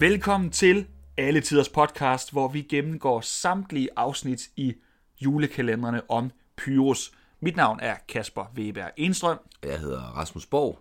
Velkommen 0.00 0.50
til 0.50 0.86
Alle 1.16 1.40
Tiders 1.40 1.68
Podcast, 1.68 2.32
hvor 2.32 2.48
vi 2.48 2.62
gennemgår 2.62 3.20
samtlige 3.20 3.88
afsnit 3.96 4.40
i 4.56 4.74
julekalenderne 5.20 6.10
om 6.10 6.30
Pyrus. 6.56 7.12
Mit 7.40 7.56
navn 7.56 7.78
er 7.82 7.94
Kasper 8.08 8.52
Weber 8.56 8.88
Enstrøm. 8.96 9.38
Jeg 9.64 9.80
hedder 9.80 10.00
Rasmus 10.00 10.46
Borg, 10.46 10.78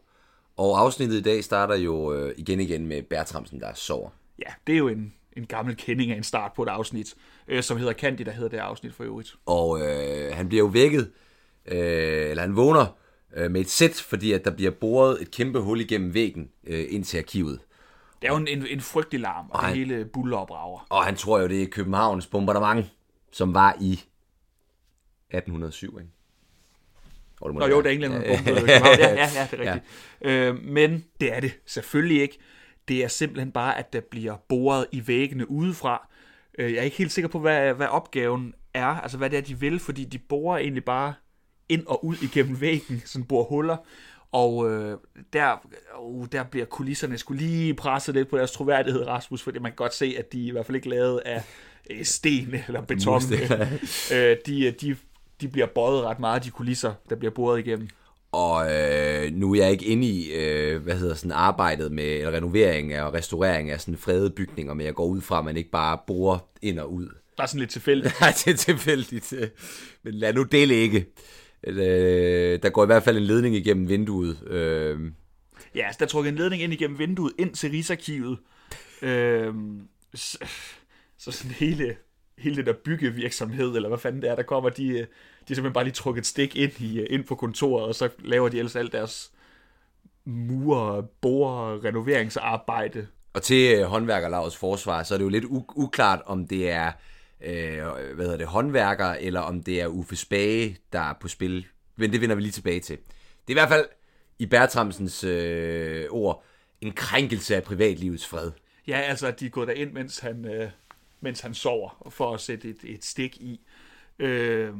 og 0.57 0.79
afsnittet 0.79 1.17
i 1.17 1.21
dag 1.21 1.43
starter 1.43 1.75
jo 1.75 2.13
øh, 2.13 2.34
igen 2.38 2.59
igen 2.59 2.88
med 2.88 3.03
Bertramsen, 3.03 3.59
der 3.59 3.73
sover. 3.73 4.09
Ja, 4.39 4.52
det 4.67 4.73
er 4.73 4.77
jo 4.77 4.88
en, 4.88 5.13
en 5.38 5.45
gammel 5.45 5.75
kending 5.75 6.11
af 6.11 6.17
en 6.17 6.23
start 6.23 6.53
på 6.53 6.63
et 6.63 6.70
afsnit, 6.70 7.16
øh, 7.47 7.63
som 7.63 7.77
hedder 7.77 7.94
Candy, 7.94 8.22
der 8.22 8.31
hedder 8.31 8.49
det 8.49 8.58
afsnit 8.58 8.94
for 8.94 9.03
øvrigt. 9.03 9.36
Og 9.45 9.81
øh, 9.81 10.36
han 10.36 10.47
bliver 10.47 10.63
jo 10.63 10.70
vækket, 10.70 11.11
øh, 11.66 12.30
eller 12.30 12.41
han 12.41 12.55
vågner 12.55 12.97
øh, 13.36 13.52
med 13.52 13.61
et 13.61 13.70
sæt, 13.70 13.95
fordi 13.95 14.31
at 14.31 14.45
der 14.45 14.52
bliver 14.52 14.72
boret 14.72 15.22
et 15.22 15.31
kæmpe 15.31 15.59
hul 15.59 15.81
igennem 15.81 16.13
væggen 16.13 16.49
øh, 16.67 16.86
ind 16.89 17.03
til 17.03 17.17
arkivet. 17.17 17.59
Det 18.22 18.28
er 18.28 18.32
jo 18.32 18.38
en, 18.38 18.68
en, 18.68 18.82
frygtelig 18.82 19.22
larm, 19.22 19.46
og 19.50 19.62
det 19.62 19.68
Ej. 19.68 19.73
hele 19.73 20.05
buller 20.05 20.38
og 20.38 20.48
brager. 20.48 20.86
Og 20.90 21.05
han 21.05 21.16
tror 21.16 21.40
jo, 21.40 21.48
det 21.48 21.64
er 21.64 21.68
Københavns 21.68 22.28
bombardement, 22.28 22.86
som 23.32 23.54
var 23.54 23.76
i 23.82 23.92
1807, 23.94 26.00
ikke? 26.00 26.12
Oh, 27.42 27.50
det 27.50 27.59
Nå 27.59 27.66
det 27.66 27.72
jo, 27.72 27.76
være. 27.76 27.84
da 27.84 27.92
England 27.94 28.14
bombede 28.14 28.55
København. 28.59 29.00
Ja, 29.00 29.09
ja, 29.09 29.30
ja, 29.36 29.48
det 29.52 29.59
er 29.59 29.73
rigtigt. 29.73 29.86
Ja. 30.22 30.30
Øh, 30.30 30.64
men 30.64 31.05
det 31.22 31.36
er 31.36 31.40
det 31.40 31.52
selvfølgelig 31.66 32.22
ikke. 32.22 32.38
Det 32.88 33.04
er 33.04 33.08
simpelthen 33.08 33.52
bare, 33.52 33.78
at 33.78 33.94
der 33.94 34.02
bliver 34.12 34.36
boret 34.50 34.86
i 34.92 35.08
væggene 35.08 35.52
udefra. 35.52 36.08
Øh, 36.59 36.73
jeg 36.73 36.80
er 36.80 36.84
ikke 36.84 36.98
helt 36.98 37.12
sikker 37.12 37.30
på, 37.30 37.40
hvad, 37.40 37.73
hvad 37.73 37.88
opgaven 37.88 38.54
er, 38.73 38.86
altså 38.86 39.17
hvad 39.17 39.30
det 39.30 39.38
er, 39.38 39.42
de 39.42 39.59
vil, 39.59 39.80
fordi 39.80 40.06
de 40.06 40.17
borer 40.17 40.58
egentlig 40.58 40.86
bare 40.86 41.14
ind 41.70 41.88
og 41.88 42.06
ud 42.06 42.16
igennem 42.22 42.61
væggen, 42.61 43.02
sådan 43.06 43.26
borer 43.26 43.45
huller. 43.45 43.78
Og 44.31 44.72
øh, 44.72 44.97
der, 45.33 45.67
uh, 45.99 46.27
der 46.31 46.44
bliver 46.44 46.66
kulisserne 46.66 47.17
skulle 47.17 47.41
lige 47.41 47.73
presset 47.73 48.16
lidt 48.16 48.30
på 48.30 48.38
deres 48.38 48.52
troværdighed, 48.52 49.08
Rasmus, 49.08 49.41
fordi 49.41 49.59
man 49.59 49.71
kan 49.71 49.75
godt 49.75 49.94
se, 49.94 50.16
at 50.17 50.33
de 50.33 50.45
i 50.45 50.52
hvert 50.52 50.66
fald 50.66 50.75
ikke 50.75 50.89
lavet 50.89 51.21
af 51.25 51.44
øh, 51.89 52.05
sten 52.05 52.55
eller 52.67 52.81
beton. 52.81 53.21
Øh, 54.13 54.38
de, 54.45 54.71
de, 54.71 54.95
de 55.41 55.47
bliver 55.47 55.67
bøjet 55.67 56.03
ret 56.03 56.19
meget, 56.19 56.44
de 56.44 56.49
kulisser, 56.49 56.94
der 57.09 57.16
bliver 57.16 57.31
boret 57.31 57.59
igennem. 57.59 57.88
Og 58.31 58.73
øh, 58.73 59.33
nu 59.33 59.53
er 59.53 59.58
jeg 59.58 59.71
ikke 59.71 59.86
inde 59.86 60.08
i, 60.08 60.31
øh, 60.33 60.81
hvad 60.83 60.95
hedder 60.95 61.16
sådan, 61.16 61.31
arbejdet 61.31 61.91
med 61.91 62.03
eller 62.03 62.31
renovering 62.31 63.02
og 63.02 63.14
restaurering 63.14 63.71
af 63.71 63.81
sådan 63.81 63.97
fredede 63.97 64.30
bygninger, 64.30 64.73
men 64.73 64.86
jeg 64.86 64.93
går 64.93 65.05
ud 65.05 65.21
fra, 65.21 65.39
at 65.39 65.45
man 65.45 65.58
ikke 65.58 65.71
bare 65.71 65.97
borer 66.08 66.39
ind 66.61 66.80
og 66.80 66.93
ud. 66.93 67.08
Der 67.38 67.43
er 67.43 67.47
sådan 67.47 67.59
lidt 67.59 67.71
tilfældigt. 67.71 68.16
Nej, 68.21 68.33
det 68.45 68.53
er 68.53 68.58
tilfældigt. 68.58 69.33
øh, 69.33 69.47
Men 70.03 70.14
lad 70.14 70.33
nu 70.33 70.43
det 70.43 70.67
ligge. 70.67 71.05
Øh, 71.63 72.59
der 72.63 72.69
går 72.69 72.83
i 72.83 72.85
hvert 72.85 73.03
fald 73.03 73.17
en 73.17 73.23
ledning 73.23 73.55
igennem 73.55 73.89
vinduet. 73.89 74.47
Øh, 74.47 74.99
Ja, 75.75 75.85
altså, 75.85 75.99
der 75.99 76.05
er 76.05 76.09
trukket 76.09 76.29
en 76.31 76.35
ledning 76.38 76.61
ind 76.61 76.73
igennem 76.73 76.99
vinduet, 76.99 77.33
ind 77.39 77.53
til 77.53 77.71
Rigsarkivet. 77.71 78.38
Øhm, 79.02 79.81
så, 80.13 80.37
så 81.17 81.31
sådan 81.31 81.52
hele, 81.52 81.95
hele 82.37 82.55
det 82.55 82.65
der 82.65 82.73
byggevirksomhed, 82.85 83.75
eller 83.75 83.89
hvad 83.89 83.97
fanden 83.97 84.21
det 84.21 84.30
er, 84.30 84.35
der 84.35 84.43
kommer, 84.43 84.69
de, 84.69 84.87
øh, 84.87 84.93
de 84.97 85.02
er 85.02 85.05
simpelthen 85.47 85.73
bare 85.73 85.83
lige 85.83 85.93
trukket 85.93 86.21
et 86.21 86.25
stik 86.27 86.55
ind, 86.55 86.71
i, 86.81 86.99
øh, 86.99 87.07
ind 87.09 87.23
på 87.23 87.35
kontoret, 87.35 87.85
og 87.85 87.95
så 87.95 88.09
laver 88.19 88.49
de 88.49 88.57
ellers 88.57 88.75
alt 88.75 88.91
deres 88.91 89.31
mure, 90.25 91.03
borer, 91.21 91.83
renoveringsarbejde. 91.85 93.07
og 93.33 93.41
til 93.43 93.75
øh, 93.80 93.83
håndværkerlavets 93.85 94.57
forsvar, 94.57 95.03
så 95.03 95.13
er 95.13 95.17
det 95.17 95.25
jo 95.25 95.30
lidt 95.30 95.45
u- 95.45 95.73
uklart, 95.75 96.21
om 96.25 96.47
det 96.47 96.69
er 96.71 96.91
øh, 97.42 97.84
hvad 98.16 98.26
hedder 98.26 98.38
det, 98.38 98.48
håndværker, 98.48 99.06
eller 99.06 99.40
om 99.40 99.64
det 99.64 99.82
er 99.82 99.88
Uffe 99.88 100.16
Spage, 100.16 100.78
der 100.94 101.00
er 101.00 101.14
på 101.14 101.28
spil. 101.28 101.68
Men 101.95 102.12
det 102.12 102.22
vender 102.22 102.36
vi 102.36 102.42
lige 102.42 102.52
tilbage 102.52 102.80
til. 102.80 102.98
Det 102.98 103.48
er 103.48 103.52
i 103.52 103.54
hvert 103.54 103.70
fald, 103.70 103.86
i 104.39 104.45
Bertramsens 104.45 105.23
øh, 105.23 106.05
ord, 106.10 106.44
en 106.82 106.92
krænkelse 106.92 107.55
af 107.55 107.64
privatlivets 107.64 108.28
fred. 108.28 108.52
Ja, 108.88 108.98
altså, 108.98 109.28
at 109.28 109.39
de 109.39 109.45
er 109.45 109.49
gået 109.49 109.67
derind, 109.67 109.92
mens 109.92 110.20
han, 110.20 110.45
øh, 110.45 110.70
mens 111.22 111.42
han 111.42 111.54
sover, 111.54 112.10
for 112.10 112.33
at 112.33 112.39
sætte 112.39 112.70
et, 112.70 112.78
et 112.83 113.05
stik 113.05 113.38
i. 113.38 113.61
Øh, 114.20 114.73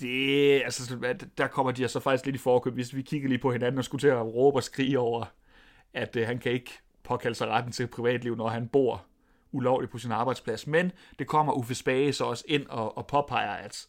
det, 0.00 0.62
altså, 0.64 0.96
der 1.38 1.46
kommer 1.46 1.72
de 1.72 1.88
så 1.88 2.00
faktisk 2.00 2.26
lidt 2.26 2.36
i 2.36 2.38
forkøb, 2.38 2.74
hvis 2.74 2.94
vi 2.94 3.02
kigger 3.02 3.28
lige 3.28 3.38
på 3.38 3.52
hinanden 3.52 3.78
og 3.78 3.84
skulle 3.84 4.00
til 4.00 4.08
at 4.08 4.34
råbe 4.34 4.58
og 4.58 4.62
skrige 4.62 4.98
over, 4.98 5.24
at 5.94 6.16
øh, 6.16 6.26
han 6.26 6.38
kan 6.38 6.52
ikke 6.52 6.70
påkalde 7.02 7.34
sig 7.34 7.48
retten 7.48 7.72
til 7.72 7.86
privatliv, 7.86 8.36
når 8.36 8.48
han 8.48 8.68
bor 8.68 9.04
ulovligt 9.52 9.92
på 9.92 9.98
sin 9.98 10.12
arbejdsplads. 10.12 10.66
Men 10.66 10.92
det 11.18 11.26
kommer 11.26 11.52
Uffe 11.52 11.74
Spage 11.74 12.12
så 12.12 12.24
også 12.24 12.44
ind 12.48 12.66
og, 12.66 12.98
og 12.98 13.06
påpeger, 13.06 13.50
at 13.50 13.86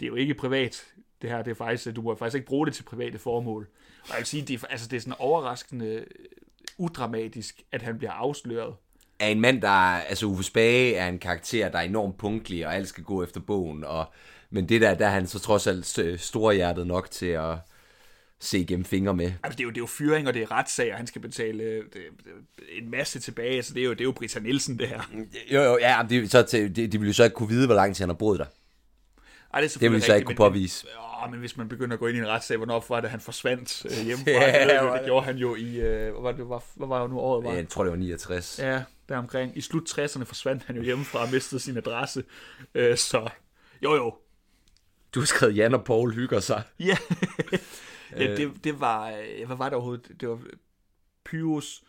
det 0.00 0.06
er 0.06 0.08
jo 0.08 0.14
ikke 0.14 0.34
privat. 0.34 0.84
Det 1.22 1.30
her, 1.30 1.42
det 1.42 1.50
er 1.50 1.54
faktisk, 1.54 1.96
du 1.96 2.02
må 2.02 2.14
faktisk 2.14 2.34
ikke 2.34 2.46
bruge 2.46 2.66
det 2.66 2.74
til 2.74 2.82
private 2.82 3.18
formål. 3.18 3.68
Og 4.02 4.08
jeg 4.08 4.18
vil 4.18 4.26
sige, 4.26 4.42
det 4.42 4.62
er, 4.62 4.66
altså, 4.66 4.88
det 4.88 4.96
er 4.96 5.00
sådan 5.00 5.14
overraskende 5.18 5.86
øh, 5.86 6.06
udramatisk, 6.78 7.62
at 7.72 7.82
han 7.82 7.98
bliver 7.98 8.12
afsløret. 8.12 8.74
er 9.18 9.28
en 9.28 9.40
mand, 9.40 9.62
der 9.62 9.68
altså 9.68 10.26
Uffe 10.26 10.42
Spage 10.42 10.94
er 10.94 11.08
en 11.08 11.18
karakter, 11.18 11.68
der 11.68 11.78
er 11.78 11.82
enormt 11.82 12.18
punktlig, 12.18 12.66
og 12.66 12.74
alt 12.74 12.88
skal 12.88 13.04
gå 13.04 13.22
efter 13.22 13.40
bogen, 13.40 13.84
og, 13.84 14.04
men 14.50 14.68
det 14.68 14.80
der, 14.80 14.94
der 14.94 15.06
er 15.06 15.10
han 15.10 15.26
så 15.26 15.38
trods 15.38 15.66
alt 15.66 15.98
øh, 15.98 16.18
storhjertet 16.18 16.86
nok 16.86 17.10
til 17.10 17.26
at 17.26 17.54
se 18.40 18.58
igennem 18.58 18.84
fingre 18.84 19.14
med. 19.14 19.32
Altså, 19.42 19.56
det, 19.56 19.60
er 19.60 19.64
jo, 19.64 19.70
det 19.70 19.76
er 19.76 19.80
jo 19.80 19.86
fyring, 19.86 20.28
og 20.28 20.34
det 20.34 20.42
er 20.42 20.50
retssager, 20.50 20.96
han 20.96 21.06
skal 21.06 21.20
betale 21.20 21.62
øh, 21.62 21.84
det, 21.84 21.92
det, 22.24 22.32
en 22.82 22.90
masse 22.90 23.20
tilbage, 23.20 23.62
så 23.62 23.74
det 23.74 23.80
er 23.80 23.84
jo, 23.84 23.90
det 23.90 24.00
er 24.00 24.04
jo 24.04 24.12
Britta 24.12 24.40
Nielsen, 24.40 24.78
det 24.78 24.88
her. 24.88 25.00
Jo, 25.52 25.62
jo, 25.62 25.78
ja, 25.78 26.02
men 26.02 26.10
de, 26.10 26.28
så 26.28 26.42
til, 26.42 26.76
de, 26.76 26.90
ville 26.90 27.06
jo 27.06 27.12
så 27.12 27.24
ikke 27.24 27.34
kunne 27.34 27.48
vide, 27.48 27.66
hvor 27.66 27.74
lang 27.74 27.96
tid 27.96 28.02
han 28.02 28.08
har 28.08 28.14
boet 28.14 28.38
der. 28.38 28.46
Ej, 29.54 29.60
det, 29.60 29.74
er 29.76 29.78
Det 29.78 29.90
ville 29.90 30.04
så 30.04 30.14
ikke 30.14 30.24
kunne 30.26 30.32
men- 30.32 30.36
påvise. 30.52 30.86
Åh, 31.24 31.30
men 31.30 31.40
hvis 31.40 31.56
man 31.56 31.68
begynder 31.68 31.94
at 31.94 32.00
gå 32.00 32.06
ind 32.06 32.16
i 32.16 32.20
en 32.20 32.26
retssag, 32.28 32.56
hvornår 32.56 32.86
var 32.88 33.00
det, 33.00 33.10
han 33.10 33.20
forsvandt 33.20 33.84
øh, 33.84 34.04
hjemmefra? 34.06 34.30
Ja, 34.30 34.60
det, 34.74 34.82
det 34.82 34.92
det? 34.92 35.04
gjorde 35.06 35.26
han 35.26 35.36
jo 35.36 35.54
i, 35.54 35.76
øh, 35.76 36.12
hvad 36.12 36.22
var 36.22 36.32
det, 36.32 36.46
hvad 36.76 36.88
var 36.88 37.00
jo 37.00 37.06
nu 37.06 37.18
året 37.18 37.44
var? 37.44 37.52
Jeg 37.52 37.68
tror, 37.68 37.82
det 37.84 37.90
var 37.90 37.96
69. 37.98 38.58
Ja, 38.62 38.82
deromkring. 39.08 39.56
I 39.56 39.60
slut 39.60 39.98
60'erne 39.98 40.24
forsvandt 40.24 40.62
han 40.66 40.76
jo 40.76 40.82
hjemmefra 40.82 41.22
og 41.22 41.28
mistede 41.32 41.60
sin 41.60 41.76
adresse. 41.76 42.24
Øh, 42.74 42.96
så 42.96 43.28
jo 43.82 43.94
jo. 43.94 44.14
Du 45.14 45.20
har 45.20 45.26
skrevet, 45.26 45.56
Jan 45.56 45.74
og 45.74 45.84
Paul 45.84 46.14
hygger 46.14 46.40
sig. 46.40 46.62
Ja. 46.80 46.96
ja 48.16 48.36
det, 48.36 48.52
det 48.64 48.80
var, 48.80 49.10
øh, 49.10 49.46
hvad 49.46 49.56
var 49.56 49.64
det 49.64 49.74
overhovedet? 49.74 50.20
Det 50.20 50.28
var 50.28 50.38
Pyrus. 51.24 51.82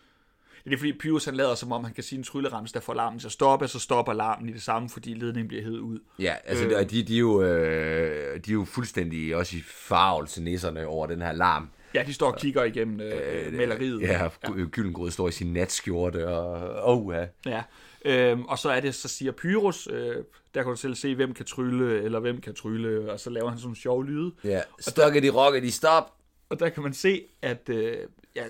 Det 0.63 0.73
er 0.73 0.77
fordi 0.77 0.93
Pyrus 0.93 1.25
han 1.25 1.35
lader 1.35 1.55
som 1.55 1.71
om, 1.71 1.83
han 1.83 1.93
kan 1.93 2.03
sige 2.03 2.17
en 2.17 2.23
tryllerams, 2.23 2.71
der 2.71 2.79
får 2.79 2.93
larmen 2.93 3.19
til 3.19 3.27
at 3.27 3.31
stoppe, 3.31 3.67
så 3.67 3.79
stopper 3.79 4.13
larmen 4.13 4.49
i 4.49 4.53
det 4.53 4.61
samme, 4.61 4.89
fordi 4.89 5.13
ledningen 5.13 5.47
bliver 5.47 5.63
hævet 5.63 5.79
ud. 5.79 5.99
Ja, 6.19 6.35
altså 6.45 6.65
øh. 6.65 6.89
de, 6.89 7.03
de, 7.03 7.15
er 7.15 7.19
jo, 7.19 7.41
øh, 7.41 8.39
de 8.45 8.51
er 8.51 8.53
jo 8.53 8.65
fuldstændig 8.65 9.35
også 9.35 9.57
i 9.57 9.61
farvelse 9.67 10.43
nisserne 10.43 10.87
over 10.87 11.07
den 11.07 11.21
her 11.21 11.31
larm. 11.31 11.69
Ja, 11.93 12.03
de 12.03 12.13
står 12.13 12.31
og 12.31 12.37
kigger 12.39 12.63
igennem 12.63 12.99
øh, 13.01 13.53
maleriet. 13.53 14.01
Ja, 14.01 14.23
ja. 14.23 14.29
Gyllengrød 14.71 15.11
står 15.11 15.27
i 15.27 15.31
sin 15.31 15.53
natskjorte, 15.53 16.27
og 16.27 16.97
oh, 16.97 17.15
ja. 17.15 17.25
Ja. 17.51 17.63
Øhm, 18.07 18.45
og 18.45 18.59
så 18.59 18.69
er 18.69 18.79
det, 18.79 18.95
så 18.95 19.07
siger 19.07 19.31
Pyrus, 19.31 19.87
øh, 19.91 20.15
der 20.53 20.63
kan 20.63 20.65
du 20.65 20.75
selv 20.75 20.95
se, 20.95 21.15
hvem 21.15 21.33
kan 21.33 21.45
trylle, 21.45 22.01
eller 22.01 22.19
hvem 22.19 22.41
kan 22.41 22.55
trylle, 22.55 23.11
og 23.11 23.19
så 23.19 23.29
laver 23.29 23.49
han 23.49 23.57
sådan 23.57 23.65
nogle 23.65 23.77
sjove 23.77 24.05
lyde. 24.05 24.31
ja. 24.43 24.61
Stokke 24.79 25.21
de 25.21 25.29
rokke 25.29 25.61
de 25.61 25.71
stop. 25.71 26.13
Og 26.49 26.59
der 26.59 26.69
kan 26.69 26.83
man 26.83 26.93
se, 26.93 27.23
at 27.41 27.69
øh, 27.69 27.97
ja, 28.35 28.43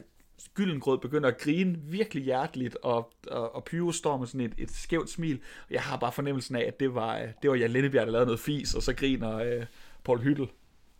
Gyllengrød 0.54 0.98
begynder 0.98 1.30
at 1.30 1.38
grine 1.38 1.78
virkelig 1.84 2.24
hjerteligt, 2.24 2.78
og, 2.84 3.12
og, 3.28 3.56
og 3.56 3.64
Pyrus 3.64 3.96
står 3.96 4.18
med 4.18 4.28
sådan 4.28 4.42
et, 4.42 4.54
et 4.58 4.72
skævt 4.72 5.10
smil. 5.10 5.40
Jeg 5.70 5.82
har 5.82 5.98
bare 5.98 6.12
fornemmelsen 6.12 6.56
af, 6.56 6.64
at 6.68 6.80
det 6.80 6.96
var, 6.96 7.18
øh, 7.18 7.28
det 7.42 7.50
var 7.50 7.56
Jan 7.56 7.72
Lindebjerg, 7.72 8.06
der 8.06 8.12
lavede 8.12 8.26
noget 8.26 8.40
fis, 8.40 8.74
og 8.74 8.84
så 8.84 8.94
griner 8.94 9.36
øh, 9.38 9.66
Paul 10.04 10.20
Hyttel. 10.20 10.48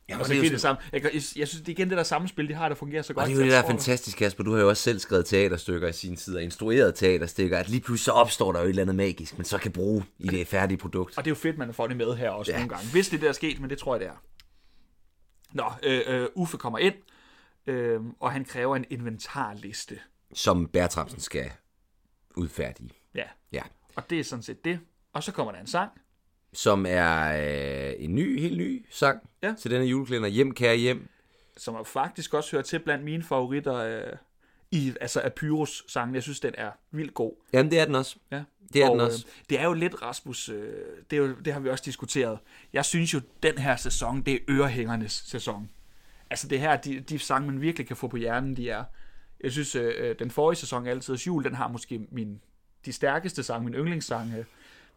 Ja, 0.10 0.20
Og 0.20 0.26
så 0.26 0.34
griner 0.34 0.50
det 0.50 0.62
samme. 0.62 0.82
Jeg, 0.94 1.04
jeg, 1.04 1.12
jeg 1.14 1.22
synes, 1.48 1.52
det 1.52 1.68
er 1.68 1.70
igen 1.70 1.90
det 1.90 1.98
der 1.98 2.04
samspil, 2.04 2.50
de 2.50 2.54
har, 2.54 2.70
der 2.70 2.76
fungerer 2.76 3.02
så 3.02 3.14
godt. 3.14 3.24
Og 3.24 3.28
det 3.30 3.34
er 3.34 3.38
jo 3.38 3.44
det, 3.44 3.52
der 3.52 3.58
er 3.58 3.68
fantastisk, 3.68 4.18
Kasper. 4.18 4.44
Du 4.44 4.54
har 4.54 4.62
jo 4.62 4.70
også 4.70 4.84
selv 4.84 5.00
skrevet 5.00 5.26
teaterstykker 5.26 5.88
i 5.88 5.94
sin 5.94 6.16
tid, 6.16 6.36
og 6.36 6.44
instrueret 6.44 6.96
teaterstykker, 6.96 7.58
at 7.58 7.70
lige 7.70 7.82
pludselig 7.82 8.06
så 8.06 8.12
opstår 8.12 8.52
der 8.52 8.60
jo 8.60 8.66
et 8.66 8.70
eller 8.70 8.82
andet 8.82 8.96
magisk, 8.96 9.38
man 9.38 9.46
så 9.46 9.58
kan 9.58 9.72
bruge 9.72 10.06
i 10.20 10.28
det 10.28 10.48
færdige 10.48 10.78
produkt. 10.78 11.18
Og 11.18 11.26
det 11.26 11.32
er 11.32 11.32
jo 11.32 11.36
fedt, 11.40 11.58
man 11.58 11.74
får 11.74 11.88
det 11.88 11.98
med 11.98 12.16
her 12.16 12.30
også 12.30 12.52
Ja. 12.52 12.58
nogle 12.58 12.70
gange. 12.76 12.92
Hvis 12.92 13.06
det 13.06 13.12
det, 13.12 13.22
der 13.22 13.28
er 13.30 13.34
sket, 13.34 13.60
men 13.60 13.70
det 13.70 13.78
tror 13.78 13.96
jeg, 13.96 14.00
det 14.00 14.08
er. 14.08 14.24
Nå, 15.54 15.72
øh, 15.84 16.02
øh, 16.08 16.28
Uffe 16.36 16.58
kommer 16.58 16.80
ind, 16.80 16.96
øh, 17.68 18.00
og 18.20 18.32
han 18.32 18.46
kræver 18.46 18.76
en 18.76 18.86
inventarliste. 18.90 20.00
Som 20.34 20.68
Bertramsen 20.68 21.20
skal 21.20 21.52
udfærdige. 22.36 22.90
Ja, 23.16 23.24
Ja. 23.52 23.62
og 23.96 24.10
det 24.10 24.20
er 24.20 24.24
sådan 24.24 24.44
set 24.44 24.66
det. 24.66 24.80
Og 25.14 25.24
så 25.24 25.32
kommer 25.32 25.52
der 25.54 25.60
en 25.60 25.68
sang. 25.68 25.92
Som 26.58 26.86
er 26.90 27.38
øh, 27.88 27.94
en 27.98 28.16
ny, 28.16 28.40
helt 28.42 28.58
ny 28.58 28.86
sang 28.90 29.30
Ja. 29.44 29.54
til 29.60 29.72
denne 29.72 29.86
juleklænder. 29.86 30.28
Hjem, 30.28 30.54
kære 30.54 30.76
hjem. 30.76 31.10
som 31.58 31.86
faktisk 31.86 32.34
også 32.34 32.52
hører 32.52 32.64
til 32.64 32.80
blandt 32.80 33.04
mine 33.04 33.24
favoritter 33.24 33.76
øh, 33.76 34.14
i, 34.72 34.94
altså 35.02 35.22
af 35.22 35.34
Pyrus 35.34 35.84
sangen. 35.88 36.16
Jeg 36.16 36.24
synes, 36.24 36.40
den 36.40 36.54
er 36.58 36.72
vildt 36.92 37.14
god. 37.14 37.32
Jamen, 37.54 37.72
det 37.72 37.80
er 37.80 37.86
den 37.86 37.96
også. 37.96 38.16
Ja. 38.32 38.44
Det 38.74 38.84
er 38.84 38.90
og, 38.90 38.92
den 38.92 39.02
også. 39.02 39.26
Øh, 39.28 39.44
det 39.50 39.60
er 39.60 39.64
jo 39.64 39.74
lidt, 39.74 40.02
Rasmus, 40.02 40.50
øh, 40.50 40.74
det, 41.12 41.18
er 41.18 41.22
jo, 41.22 41.36
det 41.46 41.54
har 41.54 41.60
vi 41.60 41.70
også 41.70 41.84
diskuteret. 41.86 42.40
Jeg 42.74 42.86
synes 42.86 43.14
jo, 43.14 43.22
den 43.44 43.58
her 43.58 43.76
sæson, 43.76 44.22
det 44.22 44.34
er 44.34 44.40
ørehængernes 44.50 45.24
sæson. 45.28 45.70
Altså 46.30 46.48
det 46.48 46.60
her, 46.60 46.76
de, 46.76 47.00
de 47.00 47.20
sange, 47.20 47.52
man 47.52 47.62
virkelig 47.62 47.88
kan 47.88 47.96
få 47.96 48.08
på 48.08 48.18
hjernen, 48.18 48.58
de 48.58 48.70
er... 48.70 48.84
Jeg 49.44 49.52
synes, 49.52 49.76
øh, 49.76 49.94
øh, 49.98 50.16
den 50.20 50.32
forrige 50.32 50.58
sæson, 50.58 50.88
Altidets 50.88 51.28
Jul, 51.28 51.44
den 51.44 51.56
har 51.56 51.68
måske 51.68 52.08
min, 52.12 52.42
de 52.86 52.94
stærkeste 52.94 53.44
sange, 53.44 53.66
min 53.66 53.74
yndlingssange. 53.74 54.46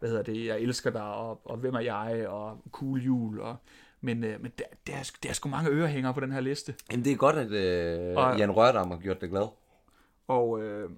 Hvad 0.01 0.09
hedder 0.09 0.23
det? 0.23 0.45
Jeg 0.45 0.59
elsker 0.59 0.89
dig, 0.89 1.03
og, 1.03 1.41
og 1.45 1.57
Hvem 1.57 1.75
er 1.75 1.79
jeg, 1.79 2.27
og 2.27 2.61
Cool 2.71 2.99
Jul, 3.01 3.39
og... 3.39 3.55
Men, 4.03 4.23
øh, 4.23 4.41
men 4.41 4.51
der, 4.57 4.63
der, 4.87 4.93
er, 4.93 5.11
der 5.23 5.29
er 5.29 5.33
sgu 5.33 5.49
mange 5.49 5.69
ørehængere 5.69 6.13
på 6.13 6.19
den 6.19 6.31
her 6.31 6.39
liste. 6.39 6.75
Jamen, 6.91 7.05
det 7.05 7.11
er 7.11 7.15
godt, 7.15 7.35
at 7.35 7.51
øh, 7.51 8.17
Og- 8.17 8.37
Jan 8.37 8.51
Rørdam 8.51 8.91
har 8.91 8.97
gjort 8.97 9.21
det 9.21 9.29
glad. 9.29 9.47
Og 10.27 10.63
øh, 10.63 10.89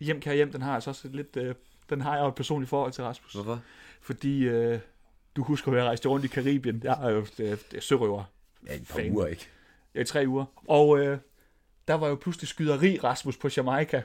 hjem 0.00 0.20
kan 0.20 0.34
hjem, 0.34 0.52
den 0.52 0.62
har 0.62 0.74
altså 0.74 0.90
også 0.90 1.08
et 1.08 1.14
lidt, 1.14 1.36
øh, 1.36 1.54
den 1.90 2.00
har 2.00 2.14
jeg 2.16 2.22
jo 2.22 2.28
et 2.28 2.34
personligt 2.34 2.68
forhold 2.70 2.92
til 2.92 3.04
Rasmus. 3.04 3.32
Hvorfor? 3.32 3.60
Fordi 4.00 4.42
øh, 4.44 4.78
du 5.36 5.42
husker, 5.42 5.72
at 5.72 5.78
jeg 5.78 5.84
rejste 5.86 6.08
rundt 6.08 6.24
i 6.24 6.28
Karibien. 6.28 6.80
Jeg 6.84 6.98
er 7.02 7.10
jo 7.10 7.20
det, 7.20 7.66
det 7.70 7.76
er 7.76 7.80
sørøver. 7.80 8.24
Ja, 8.66 8.74
et 8.74 8.86
par 8.88 8.94
Fan. 8.98 9.12
uger, 9.12 9.26
ikke? 9.26 9.48
Ja, 9.94 10.00
i 10.00 10.04
tre 10.04 10.24
uger. 10.28 10.44
Og 10.68 10.98
øh, 10.98 11.18
der 11.88 11.94
var 11.94 12.08
jo 12.08 12.14
pludselig 12.14 12.48
skyderi 12.48 12.98
Rasmus 13.04 13.36
på 13.36 13.48
Jamaica. 13.56 14.02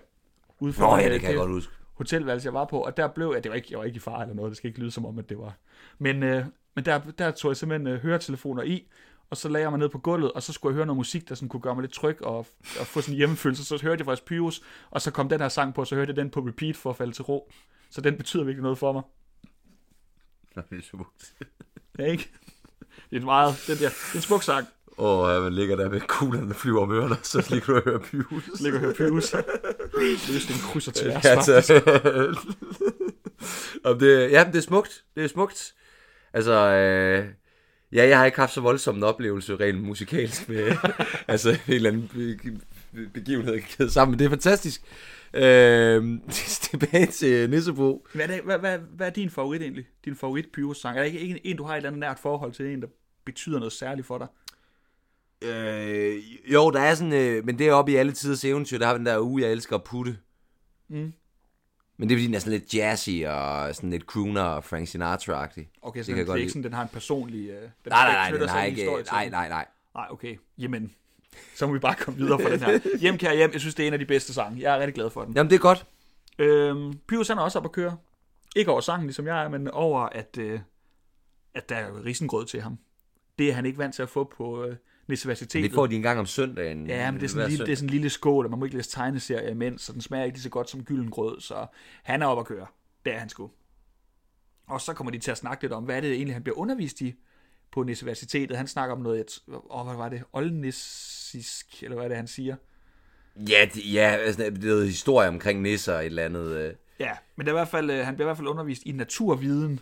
Ude 0.60 0.74
Nå 0.80 0.96
ja, 0.96 1.06
øh, 1.06 1.12
det 1.14 1.22
kan 1.22 1.30
jeg 1.30 1.38
godt 1.38 1.52
huske. 1.52 1.74
Hotelværelse, 2.02 2.46
jeg 2.46 2.54
var 2.54 2.66
på, 2.66 2.80
og 2.80 2.98
der 2.98 3.08
blev 3.08 3.32
jeg, 3.36 3.44
det 3.44 3.50
var 3.50 3.56
ikke, 3.56 3.68
jeg 3.72 3.80
var 3.80 3.86
ikke 3.86 3.98
i 3.98 4.00
far 4.00 4.22
eller 4.22 4.36
noget, 4.36 4.50
det 4.50 4.58
skal 4.58 4.68
ikke 4.68 4.80
lyde 4.80 4.92
som 4.92 5.06
om, 5.06 5.20
at 5.20 5.30
det 5.30 5.38
var. 5.38 5.54
Men, 5.98 6.24
øh, 6.24 6.46
men 6.76 6.86
der, 6.86 7.00
der 7.18 7.32
tog 7.32 7.50
jeg 7.50 7.58
simpelthen 7.58 7.88
øh, 7.88 8.02
høretelefoner 8.02 8.64
i, 8.64 8.88
og 9.30 9.38
så 9.38 9.50
lagde 9.50 9.64
jeg 9.64 9.72
mig 9.72 9.80
ned 9.80 9.90
på 9.90 9.98
gulvet, 9.98 10.32
og 10.32 10.44
så 10.44 10.54
skulle 10.54 10.72
jeg 10.72 10.76
høre 10.76 10.86
noget 10.86 10.98
musik, 10.98 11.30
der 11.30 11.36
sådan 11.36 11.50
kunne 11.50 11.62
gøre 11.62 11.76
mig 11.76 11.82
lidt 11.82 11.94
tryg 11.94 12.22
og, 12.22 12.38
og 12.80 12.88
få 12.88 13.02
sådan 13.02 13.14
en 13.14 13.18
hjemmefølelse. 13.18 13.66
Så 13.66 13.80
hørte 13.82 14.00
jeg 14.00 14.06
faktisk 14.06 14.26
Pyrus, 14.26 14.62
og 14.90 15.02
så 15.02 15.12
kom 15.12 15.30
den 15.30 15.42
her 15.42 15.50
sang 15.50 15.74
på, 15.74 15.82
og 15.82 15.88
så 15.88 15.96
hørte 15.96 16.10
jeg 16.10 16.16
den 16.16 16.30
på 16.30 16.40
repeat 16.40 16.76
for 16.78 16.90
at 16.90 16.96
falde 16.96 17.12
til 17.12 17.24
ro. 17.24 17.52
Så 17.90 18.02
den 18.02 18.18
betyder 18.18 18.44
virkelig 18.44 18.64
noget 18.64 18.78
for 18.78 18.94
mig. 18.94 19.02
Nå, 20.56 20.62
det 20.70 20.78
er 20.78 20.84
smukt. 20.84 21.34
Ja, 22.00 22.06
ikke? 22.06 22.32
Det 23.10 23.16
er 23.16 23.20
en 23.20 23.26
meget, 23.26 23.64
den 23.68 23.78
der, 23.78 23.90
det 23.90 24.12
er 24.12 24.16
en 24.16 24.22
smuk 24.22 24.44
sang. 24.44 24.68
Og 24.98 25.36
øh, 25.36 25.44
man 25.44 25.54
ligger 25.54 25.76
der 25.76 25.90
med 25.90 26.02
kuglerne, 26.02 26.48
der 26.48 26.54
flyver 26.54 26.82
om 26.82 26.92
ørerne, 26.92 27.16
så 27.24 27.42
kan 27.66 27.76
du 27.76 27.82
høre 27.90 28.00
Pyrus. 28.00 28.44
Så 28.44 28.60
ligger 28.64 28.80
og 28.80 28.86
hører 28.86 28.94
Pyrus. 28.94 29.36
Løsning 30.30 30.60
krydser 30.62 30.92
til 30.92 31.08
Ja, 31.08 31.22
altså, 31.24 31.82
om 33.90 34.00
det, 34.00 34.32
ja, 34.32 34.44
det 34.44 34.56
er 34.56 34.62
smukt. 34.62 35.04
Det 35.16 35.24
er 35.24 35.28
smukt. 35.28 35.74
Altså, 36.34 36.52
øh, 36.52 37.26
ja, 37.94 38.08
jeg 38.08 38.18
har 38.18 38.26
ikke 38.26 38.40
haft 38.40 38.54
så 38.54 38.62
voldsom 38.62 38.96
en 38.96 39.04
oplevelse 39.04 39.56
rent 39.56 39.84
musikalsk 39.84 40.50
med, 40.50 40.76
altså 41.28 41.50
en 41.50 41.58
eller 41.68 41.90
anden 41.90 42.10
be- 42.14 43.10
begivenhed 43.14 43.62
kædet 43.62 43.92
sammen, 43.92 44.12
men 44.12 44.20
det 44.20 44.26
er 44.26 44.30
fantastisk. 44.30 44.82
Øh, 45.34 46.04
tilbage 46.72 47.06
til 47.06 47.50
Nissebo. 47.50 48.08
Hvad 48.14 48.26
er, 48.26 48.28
det, 48.36 48.42
hvad, 48.46 48.58
hvad, 48.60 48.78
hvad 48.96 49.08
er 49.08 49.12
din 49.12 49.30
favorit 49.30 49.62
egentlig? 49.62 49.86
Din 50.06 50.16
favorit 50.16 50.46
Pyrus-sang? 50.54 50.98
Er 50.98 51.02
der 51.02 51.08
ikke 51.08 51.20
en, 51.20 51.38
en, 51.44 51.58
du 51.58 51.64
har 51.64 51.74
et 51.74 51.78
eller 51.78 51.90
andet 51.90 52.00
nært 52.00 52.20
forhold 52.20 52.52
til? 52.54 52.66
En, 52.66 52.82
der 52.82 52.88
betyder 53.26 53.60
noget 53.60 53.74
særligt 53.74 54.08
for 54.08 54.18
dig? 54.18 54.28
Øh, 55.42 56.24
jo, 56.54 56.72
der 56.72 56.80
er 56.80 56.96
sådan, 56.96 57.14
øh, 57.14 57.46
men 57.46 57.60
det 57.60 57.68
er 57.68 57.74
oppe 57.74 57.92
i 57.92 57.96
alle 57.96 58.12
tiders 58.12 58.46
eventyr, 58.46 58.78
der 58.78 58.86
har 58.86 58.98
den 58.98 59.06
der 59.06 59.20
uge, 59.20 59.42
jeg 59.42 59.52
elsker 59.52 59.76
at 59.76 59.84
putte. 59.84 60.18
Mm. 60.90 61.14
Men 61.98 62.10
det 62.10 62.16
er 62.16 62.18
fordi, 62.18 62.26
den 62.26 62.34
er 62.34 62.40
sådan 62.40 62.60
lidt 62.60 62.74
jazzy 62.74 63.24
og 63.28 63.76
sådan 63.76 63.90
lidt 63.90 64.04
crooner 64.04 64.42
og 64.42 64.64
Frank 64.64 64.88
Sinatra-agtig. 64.88 65.80
Okay, 65.82 66.04
så 66.04 66.12
Det 66.12 66.30
er 66.30 66.36
ikke 66.36 66.50
sådan, 66.50 66.64
den 66.64 66.74
har 66.74 66.82
en 66.82 66.90
personlig... 66.94 67.50
Øh, 67.50 67.62
den 67.62 67.70
Nej, 67.90 68.12
nej, 68.12 68.32
nej, 68.32 68.40
den 68.40 68.50
har 68.50 68.64
ikke... 68.64 68.86
Nej, 68.86 69.24
den. 69.24 69.32
nej, 69.32 69.50
nej. 69.50 69.66
Nej, 69.96 70.08
okay. 70.10 70.38
Jamen, 70.58 70.94
så 71.58 71.68
må 71.68 71.74
vi 71.74 71.80
bare 71.80 71.96
komme 71.96 72.20
videre 72.20 72.40
fra 72.42 72.50
den 72.52 72.60
her. 72.60 72.98
Hjem, 73.00 73.18
kære 73.18 73.36
hjem. 73.36 73.52
Jeg 73.54 73.60
synes, 73.60 73.76
det 73.76 73.84
er 73.84 73.88
en 73.88 73.94
af 73.94 74.00
de 74.00 74.06
bedste 74.06 74.34
sange. 74.34 74.62
Jeg 74.62 74.76
er 74.76 74.80
rigtig 74.80 74.94
glad 74.96 75.10
for 75.10 75.24
den. 75.24 75.34
Jamen, 75.36 75.50
det 75.50 75.56
er 75.56 75.60
godt. 75.60 75.86
Øhm, 76.40 76.94
Pyrus 77.08 77.28
han 77.28 77.38
er 77.38 77.42
også 77.42 77.60
op 77.60 77.66
at 77.66 77.72
køre. 77.72 77.98
Ikke 78.56 78.72
over 78.72 78.82
sangen, 78.82 79.08
ligesom 79.08 79.28
jeg 79.28 79.44
er, 79.44 79.50
men 79.50 79.68
over, 79.68 80.00
at, 80.02 80.38
øh, 80.40 80.60
at 81.54 81.70
der 81.70 81.76
er 81.76 82.06
risengrød 82.06 82.46
til 82.46 82.62
ham. 82.62 82.78
Det 83.40 83.50
er 83.50 83.54
han 83.54 83.66
ikke 83.66 83.78
vant 83.78 83.96
til 83.96 84.02
at 84.02 84.10
få 84.10 84.34
på 84.38 84.66
øh, 84.66 84.76
universitetet. 85.12 85.64
Det 85.70 85.76
får 85.76 85.88
de 85.88 85.96
en 85.96 86.02
gang 86.02 86.20
om 86.20 86.26
søndagen. 86.26 86.88
Ja, 86.88 87.12
men 87.12 87.20
det 87.20 87.26
er, 87.26 87.30
sådan 87.30 87.44
en 87.46 87.50
lille, 87.50 87.66
det 87.66 87.72
er 87.72 87.76
sådan 87.76 87.88
en 87.90 87.94
lille 87.94 88.10
skål, 88.10 88.46
og 88.46 88.52
man 88.52 88.60
må 88.60 88.66
ikke 88.66 88.78
læse 88.78 88.90
tegneserier 88.90 89.50
imens, 89.50 89.82
så 89.82 89.94
den 89.94 90.02
smager 90.02 90.26
ikke 90.26 90.38
lige 90.38 90.44
så 90.44 90.50
godt 90.50 90.70
som 90.70 90.84
gyldengrød, 90.84 91.42
så 91.42 91.66
han 92.04 92.22
er 92.22 92.26
oppe 92.26 92.40
at 92.40 92.46
køre. 92.48 92.68
Det 93.06 93.14
er 93.14 93.20
han 93.20 93.30
sgu. 93.30 93.52
Og 94.68 94.82
så 94.82 94.94
kommer 94.94 95.12
de 95.12 95.18
til 95.20 95.32
at 95.32 95.38
snakke 95.38 95.64
lidt 95.64 95.74
om, 95.74 95.84
hvad 95.84 95.98
er 95.98 96.02
det 96.02 96.12
egentlig, 96.14 96.36
han 96.36 96.44
bliver 96.44 96.58
undervist 96.58 97.02
i 97.02 97.16
på 97.72 97.80
universitetet. 97.80 98.58
Han 98.58 98.68
snakker 98.68 98.96
om 98.96 99.02
noget, 99.02 99.20
et, 99.20 99.40
åh, 99.70 99.86
hvad 99.86 99.96
var 99.96 100.10
det, 100.10 100.24
oldnissisk, 100.34 101.84
eller 101.84 101.96
hvad 101.96 102.04
er 102.06 102.08
det, 102.08 102.18
han 102.18 102.28
siger? 102.28 102.56
Ja, 103.36 103.66
det, 103.74 103.94
ja 103.94 104.16
altså, 104.20 104.44
det 104.44 104.66
er 104.80 104.84
historie 104.86 105.28
omkring 105.28 105.62
nisser 105.62 105.94
og 105.94 106.00
et 106.00 106.06
eller 106.06 106.26
andet. 106.26 106.58
Øh. 106.58 106.74
Ja, 107.00 107.12
men 107.36 107.46
det 107.46 107.52
er 107.52 107.56
i 107.56 107.60
hvert 107.60 107.68
fald, 107.68 107.90
øh, 107.92 108.06
han 108.06 108.16
bliver 108.16 108.26
i 108.26 108.28
hvert 108.28 108.38
fald 108.38 108.48
undervist 108.48 108.84
i 108.84 108.92
naturviden. 108.92 109.80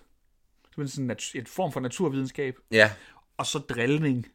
Simpelthen 0.66 0.88
sådan 0.88 1.04
en, 1.04 1.08
nat- 1.12 1.32
et 1.36 1.50
form 1.50 1.72
for 1.72 1.80
naturvidenskab. 1.80 2.56
Ja, 2.72 2.92
Og 3.38 3.46
så 3.46 3.60
drillning. 3.60 4.28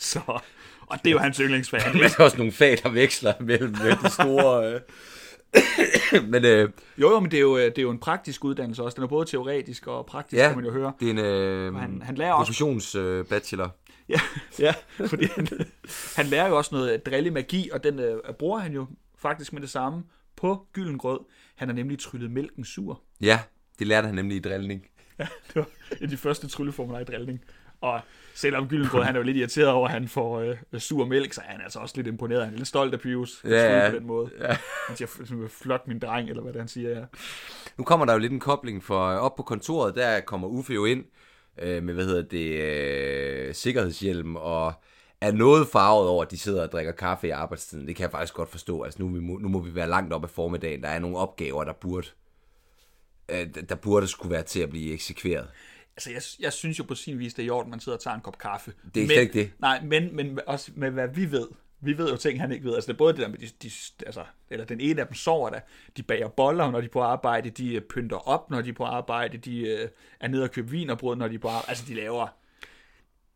Så, 0.10 0.20
og 0.86 0.98
det 1.04 1.06
er 1.06 1.12
jo 1.12 1.18
hans 1.18 1.36
yndlingsfag. 1.36 1.80
der 1.94 2.04
er 2.18 2.24
også 2.24 2.36
nogle 2.36 2.52
fag, 2.52 2.78
der 2.82 2.88
veksler 2.88 3.34
mellem 3.40 3.70
med 3.70 3.96
de 4.04 4.10
store... 4.10 4.74
Øh. 4.74 4.80
men 6.32 6.44
øh, 6.44 6.70
Jo, 6.98 7.10
jo, 7.10 7.20
men 7.20 7.30
det 7.30 7.36
er 7.36 7.40
jo, 7.40 7.56
øh, 7.56 7.64
det 7.64 7.78
er 7.78 7.82
jo 7.82 7.90
en 7.90 7.98
praktisk 7.98 8.44
uddannelse 8.44 8.82
også. 8.82 8.94
Den 8.96 9.04
er 9.04 9.08
både 9.08 9.26
teoretisk 9.30 9.86
og 9.86 10.06
praktisk, 10.06 10.40
ja, 10.40 10.46
kan 10.48 10.56
man 10.56 10.64
jo 10.64 10.72
høre. 10.72 10.92
det 11.00 11.06
er 11.06 11.10
en 11.10 11.18
øh, 11.18 11.74
Han- 11.74 12.02
han 12.02 12.14
lærer 12.14 12.32
også- 12.32 12.46
professionsbachelor. 12.48 13.18
Øh, 13.18 13.24
bachelor. 13.26 13.76
Ja, 14.08 14.20
ja 14.66 14.74
fordi 15.06 15.26
han, 15.36 15.48
han 16.16 16.26
lærer 16.26 16.48
jo 16.48 16.56
også 16.56 16.74
noget 16.74 17.06
drille 17.06 17.30
magi, 17.30 17.70
og 17.72 17.84
den 17.84 17.98
øh, 17.98 18.16
bruger 18.38 18.58
han 18.58 18.72
jo 18.72 18.86
faktisk 19.18 19.52
med 19.52 19.60
det 19.62 19.70
samme 19.70 20.02
på 20.36 20.66
Gyldengrød. 20.72 21.20
Han 21.56 21.68
har 21.68 21.74
nemlig 21.74 21.98
tryllet 21.98 22.30
mælken 22.30 22.64
sur. 22.64 23.00
ja, 23.20 23.40
det 23.78 23.86
lærte 23.86 24.06
han 24.06 24.14
nemlig 24.14 24.36
i 24.36 24.40
drillning. 24.40 24.86
Ja, 25.18 25.26
det 25.46 25.54
var 25.56 25.66
en 25.90 25.96
af 26.02 26.08
de 26.08 26.16
første 26.16 26.48
trylleformular 26.48 27.00
i 27.00 27.04
drillning. 27.04 27.40
Og 27.80 28.00
selvom 28.34 28.68
Gyldengrød, 28.68 29.02
han 29.02 29.14
er 29.14 29.18
jo 29.20 29.24
lidt 29.24 29.36
irriteret 29.36 29.68
over, 29.68 29.86
at 29.88 29.92
han 29.94 30.08
får 30.08 30.40
øh, 30.72 30.80
sur 30.80 31.06
mælk, 31.06 31.32
så 31.32 31.40
er 31.40 31.52
han 31.52 31.60
altså 31.60 31.78
også 31.78 31.94
lidt 31.96 32.06
imponeret. 32.06 32.44
Han 32.44 32.52
er 32.54 32.58
lidt 32.58 32.68
stolt 32.68 32.94
af 32.94 33.00
Pius. 33.00 33.40
Ja, 33.44 33.84
ja. 33.84 33.90
på 33.90 33.96
den 33.96 34.06
måde. 34.06 34.30
Ja. 34.40 34.56
Han 34.88 34.96
siger, 34.96 35.08
"F- 35.08 35.48
flot 35.62 35.88
min 35.88 35.98
dreng, 35.98 36.28
eller 36.28 36.42
hvad 36.42 36.52
det 36.52 36.60
han 36.60 36.68
siger, 36.68 36.90
ja. 36.90 37.04
Nu 37.76 37.84
kommer 37.84 38.06
der 38.06 38.12
jo 38.12 38.18
lidt 38.18 38.32
en 38.32 38.40
kobling, 38.40 38.84
for 38.84 39.06
øh, 39.06 39.16
op 39.16 39.34
på 39.36 39.42
kontoret, 39.42 39.94
der 39.94 40.20
kommer 40.20 40.48
Uffe 40.48 40.74
jo 40.74 40.84
ind 40.84 41.04
øh, 41.58 41.82
med, 41.82 41.94
hvad 41.94 42.04
hedder 42.04 42.22
det, 42.22 42.60
øh, 42.60 43.54
sikkerhedshjelm, 43.54 44.36
og 44.36 44.72
er 45.20 45.32
noget 45.32 45.68
farvet 45.68 46.08
over, 46.08 46.24
at 46.24 46.30
de 46.30 46.38
sidder 46.38 46.62
og 46.62 46.72
drikker 46.72 46.92
kaffe 46.92 47.26
i 47.26 47.30
arbejdstiden. 47.30 47.86
Det 47.86 47.96
kan 47.96 48.02
jeg 48.02 48.10
faktisk 48.10 48.34
godt 48.34 48.50
forstå. 48.50 48.82
Altså, 48.82 49.02
nu, 49.02 49.08
må, 49.20 49.38
nu 49.38 49.48
må 49.48 49.60
vi 49.60 49.74
være 49.74 49.88
langt 49.88 50.12
op 50.12 50.24
af 50.24 50.30
formiddagen. 50.30 50.82
Der 50.82 50.88
er 50.88 50.98
nogle 50.98 51.16
opgaver, 51.16 51.64
der 51.64 51.72
burde, 51.72 52.06
øh, 53.28 53.46
der 53.68 53.74
burde 53.74 54.06
skulle 54.06 54.32
være 54.32 54.42
til 54.42 54.60
at 54.60 54.70
blive 54.70 54.92
eksekveret. 54.92 55.48
Altså, 55.96 56.10
jeg, 56.10 56.44
jeg 56.44 56.52
synes 56.52 56.78
jo 56.78 56.84
på 56.84 56.94
sin 56.94 57.18
vis, 57.18 57.34
det 57.34 57.42
er 57.42 57.46
i 57.46 57.50
orden, 57.50 57.70
man 57.70 57.80
sidder 57.80 57.98
og 57.98 58.02
tager 58.02 58.14
en 58.14 58.20
kop 58.20 58.38
kaffe. 58.38 58.72
Det 58.94 59.02
er 59.02 59.06
men, 59.06 59.18
ikke 59.18 59.32
det. 59.32 59.52
Nej, 59.58 59.80
men, 59.82 60.16
men 60.16 60.40
også 60.46 60.70
med 60.74 60.90
hvad 60.90 61.08
vi 61.08 61.30
ved. 61.30 61.48
Vi 61.82 61.98
ved 61.98 62.10
jo 62.10 62.16
ting, 62.16 62.40
han 62.40 62.52
ikke 62.52 62.64
ved. 62.64 62.74
Altså, 62.74 62.88
det 62.88 62.92
er 62.94 62.98
både 62.98 63.12
det 63.12 63.20
der 63.20 63.28
med, 63.28 63.38
de, 63.38 63.46
de, 63.62 63.70
altså, 64.06 64.24
eller 64.50 64.64
den 64.64 64.80
ene 64.80 65.00
af 65.00 65.06
dem 65.06 65.14
sover 65.14 65.50
der. 65.50 65.60
De 65.96 66.02
bager 66.02 66.28
boller, 66.28 66.70
når 66.70 66.80
de 66.80 66.86
er 66.86 66.90
på 66.90 67.00
arbejde. 67.00 67.50
De 67.50 67.74
øh, 67.74 67.82
pynter 67.82 68.28
op, 68.28 68.50
når 68.50 68.62
de 68.62 68.68
er 68.68 68.72
på 68.72 68.84
arbejde. 68.84 69.38
De 69.38 69.60
øh, 69.60 69.88
er 70.20 70.28
nede 70.28 70.42
og 70.42 70.50
køber 70.50 70.70
vin 70.70 70.90
og 70.90 70.98
brød, 70.98 71.16
når 71.16 71.28
de 71.28 71.34
er 71.34 71.38
på 71.38 71.48
arbejde. 71.48 71.68
Altså, 71.68 71.84
de 71.88 71.94
laver... 71.94 72.26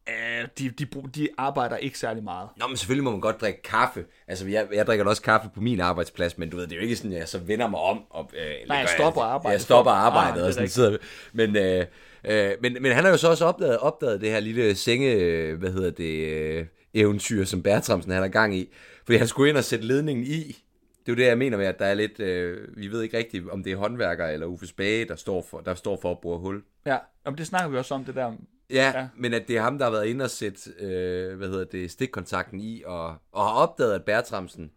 Øh, 0.08 0.49
de, 0.58 0.70
de, 0.70 0.87
de 1.14 1.28
arbejder 1.38 1.76
ikke 1.76 1.99
særlig 1.99 2.25
meget. 2.25 2.49
Nå, 2.56 2.66
men 2.66 2.76
selvfølgelig 2.76 3.04
må 3.04 3.11
man 3.11 3.20
godt 3.20 3.40
drikke 3.40 3.62
kaffe. 3.62 4.04
Altså, 4.28 4.46
jeg, 4.46 4.66
jeg 4.73 4.87
drikker 4.87 5.04
også 5.04 5.23
kaffe 5.23 5.49
på 5.54 5.61
min 5.61 5.80
arbejdsplads, 5.80 6.38
men 6.38 6.50
du 6.50 6.56
ved, 6.56 6.66
det 6.66 6.73
er 6.73 6.76
jo 6.76 6.82
ikke 6.82 6.96
sådan, 6.96 7.12
at 7.12 7.18
jeg 7.18 7.28
så 7.28 7.38
vender 7.38 7.68
mig 7.68 7.80
om. 7.80 8.02
Og, 8.11 8.30
øh, 8.34 8.68
Nej, 8.68 8.76
jeg 8.76 8.88
stopper 8.88 9.23
arbejdet 9.23 9.52
Jeg 9.52 9.61
stopper 9.61 9.92
arbejdet 9.92 10.37
det 10.37 10.42
er 10.42 10.46
og 10.46 10.52
sådan 10.52 10.68
sidder. 10.68 10.96
Men, 11.32 11.56
øh, 11.56 11.87
øh, 12.25 12.52
men, 12.62 12.76
men 12.80 12.92
han 12.92 13.04
har 13.04 13.11
jo 13.11 13.16
så 13.16 13.28
også 13.28 13.44
opdaget, 13.44 13.78
opdaget 13.78 14.20
det 14.20 14.30
her 14.30 14.40
lille 14.40 14.75
senge, 14.75 15.12
øh, 15.12 15.58
hvad 15.58 15.73
hedder 15.73 15.90
det, 15.90 16.28
øh, 16.28 16.66
eventyr, 16.94 17.44
som 17.44 17.62
Bertramsen 17.62 18.12
han 18.12 18.23
har 18.23 18.28
gang 18.28 18.56
i. 18.56 18.68
Fordi 19.04 19.18
han 19.18 19.28
skulle 19.28 19.49
ind 19.49 19.56
og 19.56 19.64
sætte 19.64 19.87
ledningen 19.87 20.25
i. 20.25 20.61
Det 21.06 21.12
er 21.12 21.12
jo 21.12 21.16
det, 21.16 21.26
jeg 21.26 21.38
mener 21.38 21.56
med, 21.56 21.66
at 21.66 21.78
der 21.78 21.87
er 21.87 21.94
lidt, 21.94 22.20
øh, 22.20 22.68
vi 22.76 22.88
ved 22.88 23.02
ikke 23.02 23.18
rigtigt, 23.18 23.50
om 23.50 23.62
det 23.62 23.73
er 23.73 23.76
håndværker 23.76 24.26
eller 24.26 24.46
Uffe 24.46 24.66
Spage, 24.66 25.04
der 25.04 25.16
står 25.16 25.46
for, 25.50 25.61
der 25.61 25.75
står 25.75 25.99
for 26.02 26.11
at 26.11 26.18
bore 26.20 26.38
hul. 26.38 26.62
Ja, 26.87 26.96
Jamen, 27.26 27.38
det 27.38 27.46
snakker 27.46 27.68
vi 27.68 27.76
også 27.76 27.94
om, 27.94 28.04
det 28.04 28.14
der. 28.14 28.32
Ja, 28.71 28.92
Ja. 28.94 29.09
men 29.16 29.35
at 29.35 29.49
det 29.49 29.56
er 29.56 29.62
ham, 29.62 29.78
der 29.78 29.85
har 29.85 29.92
været 29.92 30.06
inde 30.06 30.25
og 30.25 30.30
sætte, 30.30 30.71
øh, 30.80 31.37
hvad 31.37 31.49
hedder 31.49 31.64
det, 31.64 31.90
stikkontakten 31.90 32.61
i, 32.61 32.83
og, 32.87 33.06
og 33.33 33.44
har 33.44 33.52
opdaget, 33.52 33.94
at 33.94 34.04
Bertramsen 34.04 34.71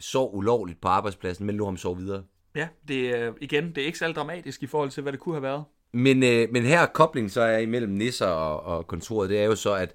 sov 0.00 0.36
ulovligt 0.36 0.80
på 0.80 0.88
arbejdspladsen, 0.88 1.46
men 1.46 1.56
lå 1.56 1.64
ham 1.64 1.76
sove 1.76 1.96
videre. 1.96 2.24
Ja, 2.54 2.68
det 2.88 3.08
er, 3.16 3.32
igen, 3.40 3.68
det 3.74 3.78
er 3.78 3.86
ikke 3.86 3.98
særlig 3.98 4.16
dramatisk 4.16 4.62
i 4.62 4.66
forhold 4.66 4.90
til, 4.90 5.02
hvad 5.02 5.12
det 5.12 5.20
kunne 5.20 5.34
have 5.34 5.42
været. 5.42 5.64
Men, 5.92 6.22
øh, 6.22 6.48
men 6.52 6.62
her 6.64 6.86
koblingen 6.86 7.30
så 7.30 7.40
er 7.40 7.58
imellem 7.58 7.92
Nisser 7.92 8.26
og, 8.26 8.60
og 8.62 8.86
kontoret, 8.86 9.30
det 9.30 9.38
er 9.38 9.44
jo 9.44 9.54
så, 9.54 9.74
at 9.74 9.94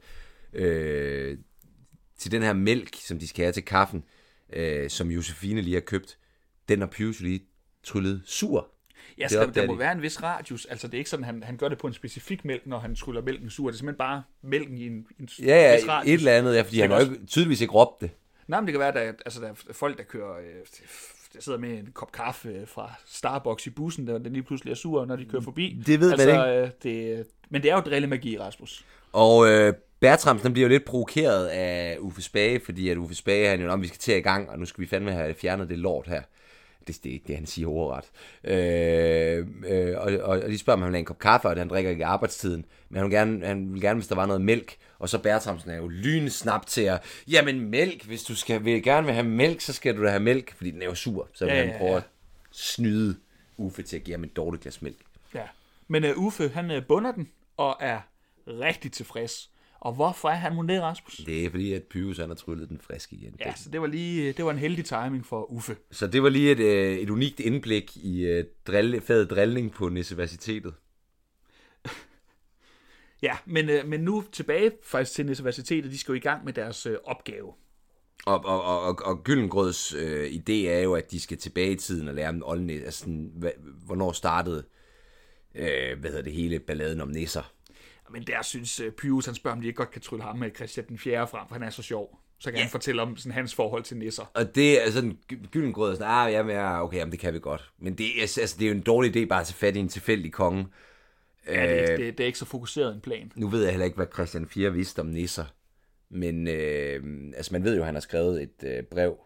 øh, 0.53 1.37
til 2.17 2.31
den 2.31 2.41
her 2.41 2.53
mælk, 2.53 2.95
som 2.95 3.19
de 3.19 3.27
skal 3.27 3.43
have 3.45 3.53
til 3.53 3.65
kaffen, 3.65 4.03
øh, 4.53 4.89
som 4.89 5.11
Josefine 5.11 5.61
lige 5.61 5.73
har 5.73 5.81
købt, 5.81 6.17
den 6.69 6.79
har 6.79 6.87
Pius 6.87 7.19
lige 7.19 7.41
tryllet 7.83 8.21
sur. 8.25 8.69
Ja, 9.17 9.27
skal, 9.27 9.39
der 9.41 9.47
opdager 9.47 9.67
må 9.67 9.73
de. 9.73 9.79
være 9.79 9.91
en 9.91 10.01
vis 10.01 10.23
radius. 10.23 10.65
Altså, 10.65 10.87
det 10.87 10.93
er 10.93 10.97
ikke 10.97 11.09
sådan, 11.09 11.25
han, 11.25 11.43
han 11.43 11.57
gør 11.57 11.69
det 11.69 11.77
på 11.77 11.87
en 11.87 11.93
specifik 11.93 12.45
mælk, 12.45 12.67
når 12.67 12.79
han 12.79 12.95
tryller 12.95 13.21
mælken 13.21 13.49
sur. 13.49 13.67
Det 13.67 13.73
er 13.73 13.77
simpelthen 13.77 13.97
bare 13.97 14.23
mælken 14.41 14.77
i 14.77 14.87
en, 14.87 14.93
en 15.19 15.29
Ja, 15.39 15.75
vis 15.75 15.85
ja, 15.85 15.91
radius. 15.93 16.13
et 16.13 16.17
eller 16.17 16.31
andet, 16.37 16.55
ja, 16.55 16.61
fordi 16.61 16.79
han 16.79 16.91
har 16.91 16.97
jo 17.05 17.11
ikke, 17.11 17.25
tydeligvis 17.25 17.61
ikke 17.61 17.73
råbt 17.73 18.01
det. 18.01 18.09
Nej, 18.47 18.59
men 18.59 18.67
det 18.67 18.73
kan 18.73 18.79
være, 18.79 18.87
at 18.89 18.93
der, 18.95 19.23
altså, 19.25 19.41
der 19.41 19.47
er 19.49 19.53
folk, 19.71 19.97
der 19.97 20.03
kører... 20.03 20.37
Øh, 20.37 20.45
der 21.33 21.41
sidder 21.41 21.59
med 21.59 21.69
en 21.69 21.89
kop 21.93 22.11
kaffe 22.11 22.63
fra 22.67 22.91
Starbucks 23.05 23.67
i 23.67 23.69
bussen, 23.69 24.07
der 24.07 24.17
den 24.17 24.33
lige 24.33 24.43
pludselig 24.43 24.71
er 24.71 24.75
sur, 24.75 25.05
når 25.05 25.15
de 25.15 25.25
kører 25.25 25.41
forbi. 25.41 25.81
Det 25.85 25.99
ved 25.99 26.09
man 26.09 26.19
altså, 26.19 26.47
øh, 26.47 26.69
det, 26.83 27.25
Men 27.49 27.63
det 27.63 27.71
er 27.71 27.75
jo 27.75 27.81
drillemagi, 27.81 28.39
Rasmus. 28.39 28.85
Og 29.13 29.47
øh, 29.47 29.73
Bertramsen 29.99 30.43
han 30.45 30.53
bliver 30.53 30.67
jo 30.67 30.69
lidt 30.69 30.85
provokeret 30.85 31.47
af 31.47 31.97
Uffe 31.99 32.21
Spage, 32.21 32.59
fordi 32.65 32.89
at 32.89 32.97
Uffe 32.97 33.15
Spage, 33.15 33.47
han 33.49 33.61
jo, 33.61 33.71
om 33.71 33.81
vi 33.81 33.87
skal 33.87 33.99
til 33.99 34.15
i 34.17 34.19
gang, 34.21 34.49
og 34.49 34.59
nu 34.59 34.65
skal 34.65 34.81
vi 34.81 34.87
fandme 34.87 35.11
have 35.11 35.33
fjernet 35.33 35.69
det 35.69 35.77
lort 35.79 36.07
her. 36.07 36.21
Det, 36.87 37.03
det 37.03 37.09
er 37.09 37.13
ikke 37.13 37.27
det, 37.27 37.35
han 37.35 37.45
siger 37.45 37.67
ordret. 37.67 38.05
Øh, 38.43 39.47
øh, 39.67 39.97
og, 39.97 40.11
og, 40.13 40.39
og 40.41 40.49
de 40.49 40.57
spørger, 40.57 40.75
om 40.75 40.81
han 40.81 40.87
vil 40.91 40.95
have 40.95 40.99
en 40.99 41.05
kop 41.05 41.19
kaffe, 41.19 41.47
og 41.47 41.57
han 41.57 41.69
drikker 41.69 41.91
ikke 41.91 42.01
i 42.01 42.03
arbejdstiden. 42.03 42.65
Men 42.89 42.97
han 42.97 43.05
vil, 43.05 43.11
gerne, 43.17 43.45
han 43.45 43.73
vil 43.73 43.81
gerne, 43.81 43.99
hvis 43.99 44.07
der 44.07 44.15
var 44.15 44.25
noget 44.25 44.41
mælk. 44.41 44.77
Og 44.99 45.09
så 45.09 45.17
Bertramsen 45.17 45.71
er 45.71 45.75
jo 45.77 45.87
lynsnap 45.87 46.65
til 46.65 46.81
at, 46.81 47.03
jamen 47.27 47.59
mælk, 47.59 48.05
hvis 48.05 48.23
du 48.23 48.35
skal, 48.35 48.65
vil 48.65 48.83
gerne 48.83 49.05
vil 49.05 49.13
have 49.13 49.27
mælk, 49.27 49.61
så 49.61 49.73
skal 49.73 49.97
du 49.97 50.03
da 50.03 50.09
have 50.09 50.19
mælk, 50.23 50.55
fordi 50.55 50.71
den 50.71 50.81
er 50.81 50.85
jo 50.85 50.95
sur. 50.95 51.29
Så 51.33 51.45
vil 51.45 51.53
Ja, 51.53 51.65
han 51.65 51.77
prøve 51.77 51.91
ja. 51.91 51.97
at 51.97 52.03
snyde 52.51 53.15
Uffe 53.57 53.83
til 53.83 53.95
at 53.95 54.03
give 54.03 54.15
ham 54.15 54.23
et 54.23 54.35
dårligt 54.35 54.63
glas 54.63 54.81
mælk. 54.81 54.97
Ja. 55.35 55.43
Men 55.87 56.03
uh, 56.03 56.17
Uffe, 56.17 56.49
han 56.49 56.71
uh, 56.71 56.83
bunder 56.87 57.11
den, 57.11 57.29
og 57.57 57.77
er 57.79 57.99
rigtig 58.47 58.91
tilfreds. 58.91 59.49
Og 59.83 59.93
hvorfor 59.93 60.29
er 60.29 60.35
han 60.35 60.55
mon 60.55 60.69
det, 60.69 60.81
Rasmus? 60.81 61.17
Det 61.25 61.45
er 61.45 61.49
fordi, 61.49 61.73
at 61.73 61.83
Pyrus 61.83 62.17
han 62.17 62.29
har 62.29 62.35
tryllet 62.35 62.69
den 62.69 62.79
frisk 62.79 63.13
igen. 63.13 63.35
Ja, 63.39 63.55
så 63.55 63.69
det 63.69 63.81
var 63.81 63.87
lige 63.87 64.31
det 64.31 64.45
var 64.45 64.51
en 64.51 64.57
heldig 64.57 64.85
timing 64.85 65.25
for 65.25 65.51
Uffe. 65.51 65.77
Så 65.91 66.07
det 66.07 66.23
var 66.23 66.29
lige 66.29 66.51
et, 66.51 66.59
øh, 66.59 66.97
et 66.97 67.09
unikt 67.09 67.39
indblik 67.39 67.97
i 67.97 68.25
øh, 68.25 68.45
drille, 68.67 69.01
faget 69.01 69.29
drillning 69.29 69.71
på 69.71 69.85
Universitetet. 69.85 70.73
Ja, 73.21 73.37
men, 73.45 73.69
øh, 73.69 73.87
men 73.87 73.99
nu 73.99 74.23
tilbage 74.31 74.71
faktisk 74.83 75.15
til 75.15 75.25
universitetet. 75.25 75.91
De 75.91 75.97
skal 75.97 76.11
jo 76.11 76.15
i 76.15 76.19
gang 76.19 76.45
med 76.45 76.53
deres 76.53 76.87
opgave. 77.03 77.53
Og, 78.25 78.45
og, 78.45 78.63
og, 78.63 78.99
og, 79.05 79.23
Gyllengrøds 79.23 79.93
øh, 79.93 80.27
idé 80.27 80.53
er 80.53 80.79
jo, 80.79 80.93
at 80.93 81.11
de 81.11 81.19
skal 81.19 81.37
tilbage 81.37 81.71
i 81.71 81.75
tiden 81.75 82.07
og 82.07 82.13
lære 82.13 82.29
om 82.29 82.43
Olne, 82.45 82.73
altså 82.73 82.99
sådan, 82.99 83.31
hvad, 83.35 83.51
hvornår 83.85 84.11
startede 84.11 84.63
øh, 85.55 85.99
hvad 85.99 86.09
hedder 86.09 86.23
det 86.23 86.33
hele 86.33 86.59
balladen 86.59 87.01
om 87.01 87.07
nisser. 87.07 87.53
Men 88.11 88.23
der 88.23 88.41
synes 88.41 88.79
øh, 88.79 88.91
Pyrus, 88.91 89.25
han 89.25 89.35
spørger, 89.35 89.55
om 89.55 89.61
de 89.61 89.67
ikke 89.67 89.77
godt 89.77 89.91
kan 89.91 90.01
trylle 90.01 90.23
ham 90.23 90.37
med 90.37 90.51
Christian 90.55 90.87
den 90.87 90.97
4. 90.97 91.27
frem, 91.27 91.47
for 91.47 91.55
han 91.55 91.63
er 91.63 91.69
så 91.69 91.81
sjov. 91.81 92.19
Så 92.39 92.49
kan 92.49 92.57
ja. 92.57 92.63
han 92.63 92.71
fortælle 92.71 93.01
om 93.01 93.17
sådan, 93.17 93.31
hans 93.31 93.55
forhold 93.55 93.83
til 93.83 93.97
nisser. 93.97 94.31
Og 94.33 94.55
det 94.55 94.87
er 94.87 94.91
sådan, 94.91 95.17
Gy- 95.33 95.47
Gyllengrød 95.51 95.91
er 95.91 95.95
sådan, 95.95 96.07
ah, 96.11 96.31
jamen, 96.31 96.55
ja, 96.55 96.83
okay, 96.83 96.97
jamen, 96.97 97.11
det 97.11 97.19
kan 97.19 97.33
vi 97.33 97.39
godt. 97.39 97.71
Men 97.79 97.97
det 97.97 98.05
er, 98.17 98.21
altså, 98.21 98.55
det 98.59 98.65
er 98.65 98.69
jo 98.69 98.75
en 98.75 98.81
dårlig 98.81 99.15
idé 99.15 99.27
bare 99.27 99.41
at 99.41 99.47
tage 99.47 99.55
fat 99.55 99.75
i 99.75 99.79
en 99.79 99.87
tilfældig 99.87 100.31
konge. 100.31 100.67
Ja, 101.47 101.51
det, 101.51 101.91
er, 101.91 101.95
det, 101.97 102.17
det 102.17 102.23
er 102.23 102.27
ikke 102.27 102.39
så 102.39 102.45
fokuseret 102.45 102.95
en 102.95 103.01
plan. 103.01 103.31
Nu 103.35 103.47
ved 103.47 103.63
jeg 103.63 103.71
heller 103.71 103.85
ikke, 103.85 103.95
hvad 103.95 104.07
Christian 104.13 104.47
4 104.47 104.73
vidste 104.73 104.99
om 104.99 105.05
nisser. 105.05 105.45
Men 106.09 106.47
øh, 106.47 107.03
altså, 107.35 107.53
man 107.53 107.63
ved 107.63 107.75
jo, 107.75 107.81
at 107.81 107.85
han 107.85 107.95
har 107.95 108.01
skrevet 108.01 108.43
et 108.43 108.63
øh, 108.63 108.83
brev 108.83 109.17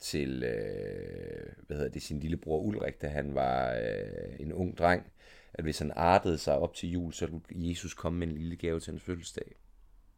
til 0.00 0.42
øh, 0.42 1.52
hvad 1.66 1.76
hedder 1.76 1.90
det, 1.90 2.02
sin 2.02 2.20
lillebror 2.20 2.60
Ulrik, 2.60 3.02
da 3.02 3.08
han 3.08 3.34
var 3.34 3.72
øh, 3.72 4.40
en 4.40 4.52
ung 4.52 4.78
dreng, 4.78 5.02
at 5.54 5.64
hvis 5.64 5.78
han 5.78 5.92
artede 5.96 6.38
sig 6.38 6.58
op 6.58 6.74
til 6.74 6.90
jul, 6.90 7.12
så 7.12 7.26
ville 7.26 7.68
Jesus 7.68 7.94
komme 7.94 8.18
med 8.18 8.28
en 8.28 8.34
lille 8.34 8.56
gave 8.56 8.80
til 8.80 8.90
hans 8.90 9.02
fødselsdag. 9.02 9.54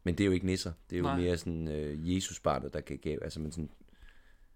Men 0.03 0.15
det 0.15 0.23
er 0.23 0.25
jo 0.25 0.31
ikke 0.31 0.45
nisser. 0.45 0.71
Det 0.89 0.95
er 0.95 0.99
jo 0.99 1.03
Nej. 1.05 1.19
Mere 1.19 1.37
sådan 1.37 1.67
øh, 1.67 2.15
Jesus-barnet, 2.15 2.73
der 2.73 2.81
kan 2.81 2.97
gave, 2.97 3.23
altså 3.23 3.39
men 3.39 3.51
sådan, 3.51 3.69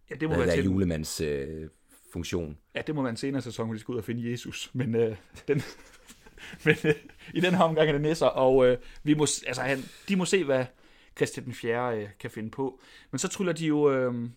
Ja, 0.09 0.15
det 0.15 0.29
må, 0.29 0.35
være 0.38 0.51
til, 0.55 0.63
julemands 0.63 1.21
øh, 1.21 1.69
funktion. 2.13 2.57
ja, 2.75 2.81
det 2.88 2.95
må 2.95 3.01
være 3.01 3.09
en 3.09 3.17
senere 3.17 3.41
sæson, 3.41 3.65
hvor 3.65 3.73
de 3.73 3.79
skal 3.79 3.91
ud 3.91 3.97
og 3.97 4.03
finde 4.03 4.31
Jesus. 4.31 4.69
Men, 4.73 4.95
øh, 4.95 5.15
den, 5.47 5.61
men 6.65 6.75
øh, 6.83 6.95
i 7.33 7.39
den 7.39 7.53
her 7.55 7.63
omgang 7.63 7.88
er 7.88 7.91
det 7.93 8.01
nisser, 8.01 8.25
og 8.25 8.67
øh, 8.67 8.77
vi 9.03 9.13
må, 9.13 9.23
altså, 9.47 9.61
han, 9.61 9.79
de 10.09 10.15
må 10.15 10.25
se, 10.25 10.43
hvad 10.43 10.65
Christian 11.17 11.45
den 11.45 11.53
4. 11.53 11.97
Øh, 11.97 12.09
kan 12.19 12.31
finde 12.31 12.50
på. 12.51 12.81
Men 13.11 13.19
så 13.19 13.27
tryller 13.27 13.53
de 13.53 13.65
jo 13.65 13.91
øh, 13.93 14.29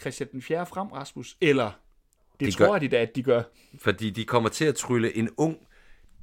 Christian 0.00 0.28
den 0.32 0.42
4. 0.42 0.66
frem, 0.66 0.88
Rasmus. 0.88 1.36
Eller, 1.40 1.70
det 2.40 2.46
De 2.46 2.52
tror 2.52 2.72
gør- 2.72 2.78
de 2.78 2.88
da, 2.88 2.96
at 3.02 3.16
de 3.16 3.22
gør. 3.22 3.42
Fordi 3.78 4.10
de 4.10 4.24
kommer 4.24 4.48
til 4.48 4.64
at 4.64 4.74
trylle 4.74 5.16
en 5.16 5.30
ung 5.36 5.58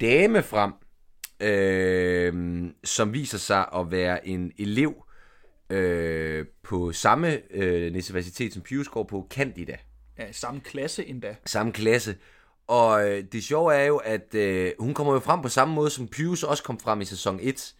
dame 0.00 0.42
frem, 0.42 0.72
øh, 1.40 2.64
som 2.84 3.12
viser 3.12 3.38
sig 3.38 3.66
at 3.74 3.90
være 3.90 4.28
en 4.28 4.52
elev 4.58 5.04
øh, 5.70 6.46
på 6.62 6.92
samme 6.92 7.40
øh, 7.50 7.92
universitet, 7.92 8.52
som 8.52 8.62
Pius 8.62 8.88
går 8.88 9.04
på, 9.04 9.26
Candida. 9.30 9.76
Ja, 10.18 10.32
samme 10.32 10.60
klasse 10.60 11.06
endda. 11.06 11.36
Samme 11.46 11.72
klasse. 11.72 12.16
Og 12.66 13.10
øh, 13.10 13.24
det 13.32 13.44
sjove 13.44 13.74
er 13.74 13.84
jo, 13.84 13.96
at 13.96 14.34
øh, 14.34 14.72
hun 14.78 14.94
kommer 14.94 15.12
jo 15.12 15.18
frem 15.18 15.42
på 15.42 15.48
samme 15.48 15.74
måde, 15.74 15.90
som 15.90 16.08
Pius 16.08 16.42
også 16.42 16.62
kom 16.62 16.78
frem 16.78 17.00
i 17.00 17.04
sæson 17.04 17.38
1. 17.42 17.74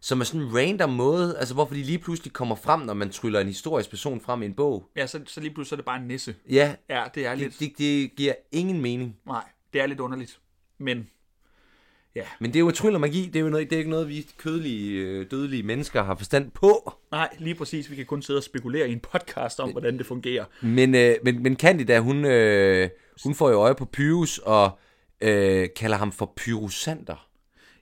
Som 0.00 0.20
er 0.20 0.24
sådan 0.24 0.46
en 0.46 0.56
random 0.56 0.90
måde, 0.90 1.38
altså 1.38 1.54
hvorfor 1.54 1.74
de 1.74 1.82
lige 1.82 1.98
pludselig 1.98 2.32
kommer 2.32 2.54
frem, 2.54 2.80
når 2.80 2.94
man 2.94 3.10
tryller 3.10 3.40
en 3.40 3.46
historisk 3.46 3.90
person 3.90 4.20
frem 4.20 4.42
i 4.42 4.46
en 4.46 4.54
bog. 4.54 4.90
Ja, 4.96 5.06
så, 5.06 5.20
så 5.26 5.40
lige 5.40 5.54
pludselig 5.54 5.68
så 5.68 5.74
er 5.74 5.76
det 5.76 5.84
bare 5.84 6.00
en 6.00 6.06
nisse. 6.08 6.34
Ja, 6.50 6.74
Ja, 6.90 7.04
det 7.14 7.26
er 7.26 7.34
lidt... 7.34 7.52
det, 7.52 7.60
det, 7.60 7.78
det 7.78 8.16
giver 8.16 8.34
ingen 8.52 8.80
mening. 8.80 9.16
Nej, 9.26 9.44
det 9.72 9.80
er 9.80 9.86
lidt 9.86 10.00
underligt. 10.00 10.40
Men 10.78 11.08
Men 12.40 12.50
det 12.52 12.56
er 12.56 12.60
jo 12.60 12.70
tryl 12.70 12.94
og 12.94 13.00
magi, 13.00 13.26
det 13.26 13.36
er 13.36 13.40
jo 13.40 13.48
noget, 13.48 13.70
det 13.70 13.76
er 13.76 13.78
ikke 13.78 13.90
noget, 13.90 14.08
vi 14.08 14.26
kødelige, 14.38 15.00
øh, 15.00 15.26
dødelige 15.30 15.62
mennesker 15.62 16.04
har 16.04 16.16
forstand 16.16 16.50
på. 16.50 16.92
nej, 17.10 17.28
lige 17.38 17.54
præcis. 17.54 17.90
Vi 17.90 17.96
kan 17.96 18.06
kun 18.06 18.22
sidde 18.22 18.38
og 18.38 18.42
spekulere 18.42 18.88
i 18.88 18.92
en 18.92 19.00
podcast 19.00 19.60
om, 19.60 19.70
hvordan 19.70 19.98
det 19.98 20.06
fungerer. 20.06 20.44
Men, 20.62 20.94
øh, 20.94 21.14
men, 21.22 21.42
men 21.42 21.56
Candida, 21.56 21.98
hun, 21.98 22.24
øh, 22.24 22.88
hun 23.24 23.34
får 23.34 23.50
jo 23.50 23.56
øje 23.56 23.74
på 23.74 23.84
Pyrus 23.84 24.38
og 24.38 24.78
øh, 25.20 25.68
kalder 25.76 25.96
ham 25.96 26.12
for 26.12 26.32
Pyrusander. 26.36 27.28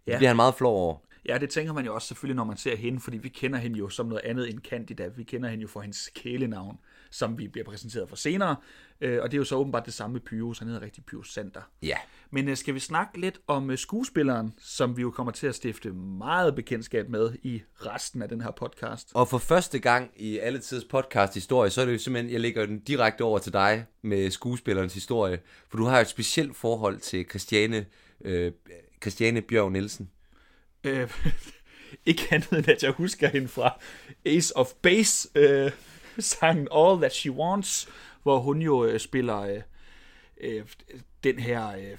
Ja. 0.07 0.11
Ja. 0.11 0.13
Det 0.13 0.19
bliver 0.19 0.29
han 0.29 0.37
meget 0.37 0.55
flov 0.55 0.77
over. 0.77 0.97
Ja, 1.29 1.39
det 1.39 1.51
tænker 1.51 1.73
man 1.73 1.85
jo 1.85 1.95
også 1.95 2.09
selvfølgelig, 2.09 2.37
når 2.37 2.45
man 2.45 2.57
ser 2.57 2.77
hende, 2.77 3.01
fordi 3.01 3.17
vi 3.17 3.29
kender 3.29 3.59
hende 3.59 3.79
jo 3.79 3.89
som 3.89 4.07
noget 4.07 4.23
andet 4.25 4.51
end 4.51 4.59
Candida. 4.59 5.09
Vi 5.17 5.23
kender 5.23 5.49
hende 5.49 5.63
jo 5.63 5.69
for 5.69 5.81
hendes 5.81 6.11
kælenavn, 6.15 6.79
som 7.15 7.39
vi 7.39 7.49
bliver 7.49 7.65
præsenteret 7.65 8.09
for 8.09 8.17
senere. 8.17 8.57
Øh, 9.01 9.23
og 9.23 9.31
det 9.31 9.37
er 9.37 9.39
jo 9.39 9.45
så 9.45 9.57
åbenbart 9.57 9.87
det 9.87 9.95
samme 9.95 10.13
med 10.13 10.21
Pyrus. 10.21 10.59
Han 10.59 10.69
hedder 10.69 10.83
rigtig 10.83 11.05
Pyrus 11.05 11.33
Sander. 11.33 11.61
Ja. 11.83 11.97
Men 12.31 12.49
øh, 12.49 12.57
skal 12.57 12.75
vi 12.75 12.81
snakke 12.81 13.21
lidt 13.21 13.41
om 13.47 13.71
øh, 13.71 13.79
skuespilleren, 13.79 14.55
som 14.59 14.97
vi 14.97 15.03
jo 15.03 15.11
kommer 15.11 15.33
til 15.33 15.47
at 15.47 15.55
stifte 15.55 15.93
meget 15.93 16.55
bekendtskab 16.55 17.09
med 17.09 17.35
i 17.43 17.63
resten 17.77 18.23
af 18.23 18.29
den 18.29 18.41
her 18.41 18.51
podcast? 18.51 19.11
Og 19.15 19.29
for 19.29 19.39
første 19.39 19.79
gang 19.79 20.11
i 20.17 20.39
alle 20.39 20.59
tids 20.59 20.85
podcast 20.85 21.35
historie, 21.35 21.71
så 21.71 21.81
er 21.81 21.85
det 21.85 21.93
jo 21.93 21.99
simpelthen, 21.99 22.33
jeg 22.33 22.41
lægger 22.41 22.67
den 22.67 22.81
direkte 22.81 23.23
over 23.23 23.39
til 23.39 23.53
dig 23.53 23.87
med 24.03 24.31
skuespillerens 24.31 24.95
historie. 24.95 25.41
For 25.69 25.77
du 25.77 25.85
har 25.85 25.97
jo 25.97 26.03
et 26.03 26.09
specielt 26.09 26.57
forhold 26.57 26.99
til 26.99 27.27
Christiane, 27.31 27.87
øh, 28.25 28.53
Christiane 29.03 29.43
Bjørn 29.43 29.73
Nielsen. 29.73 30.11
Øh, 30.85 31.11
ikke 32.07 32.29
andet 32.31 32.53
end, 32.53 32.69
at 32.69 32.83
jeg 32.83 32.91
husker 32.91 33.29
hende 33.29 33.49
fra 33.49 33.81
Ace 34.27 34.57
of 34.57 34.73
Base, 34.83 35.29
øh, 35.35 35.71
sangen 36.35 36.69
All 36.73 36.99
That 36.99 37.15
She 37.15 37.31
Wants, 37.33 37.89
hvor 38.23 38.39
hun 38.39 38.63
jo 38.63 38.85
øh, 38.85 39.01
spiller 39.01 39.39
øh, 39.41 39.61
øh, 40.41 40.63
den 41.25 41.39
her, 41.39 41.69
øh, 41.69 41.99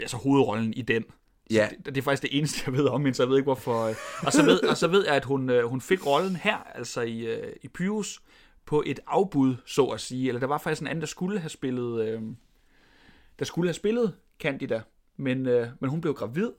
altså 0.00 0.16
hovedrollen 0.16 0.74
i 0.74 0.82
den. 0.82 1.04
Ja. 1.50 1.68
Det, 1.76 1.86
det 1.86 1.98
er 1.98 2.02
faktisk 2.02 2.22
det 2.22 2.38
eneste, 2.38 2.62
jeg 2.66 2.74
ved 2.74 2.86
om 2.86 3.00
hende, 3.04 3.14
så 3.16 3.22
jeg 3.22 3.30
ved 3.30 3.36
ikke 3.36 3.46
hvorfor. 3.46 3.84
øh. 3.84 3.94
Og 4.26 4.32
så 4.32 4.42
ved, 4.44 4.62
og 4.62 4.76
så 4.76 4.88
ved 4.88 5.04
jeg, 5.06 5.14
at 5.14 5.24
hun, 5.24 5.50
øh, 5.50 5.64
hun 5.64 5.80
fik 5.80 6.06
rollen 6.06 6.36
her, 6.36 6.56
altså 6.56 7.00
i, 7.00 7.20
øh, 7.26 7.52
i 7.62 7.68
Pyrus, 7.68 8.22
på 8.66 8.82
et 8.86 9.00
afbud, 9.06 9.56
så 9.66 9.84
at 9.86 10.00
sige. 10.00 10.28
Eller 10.28 10.40
der 10.40 10.46
var 10.46 10.58
faktisk 10.58 10.80
en 10.80 10.86
anden, 10.86 11.00
der 11.00 11.06
skulle 11.06 11.38
have 11.38 11.50
spillet, 11.50 12.08
øh, 12.08 12.22
der 13.38 13.44
skulle 13.44 13.68
have 13.68 13.74
spillet 13.74 14.14
Candida, 14.40 14.80
men, 15.16 15.46
øh, 15.46 15.68
men 15.80 15.90
hun 15.90 16.00
blev 16.00 16.14
gravid, 16.14 16.50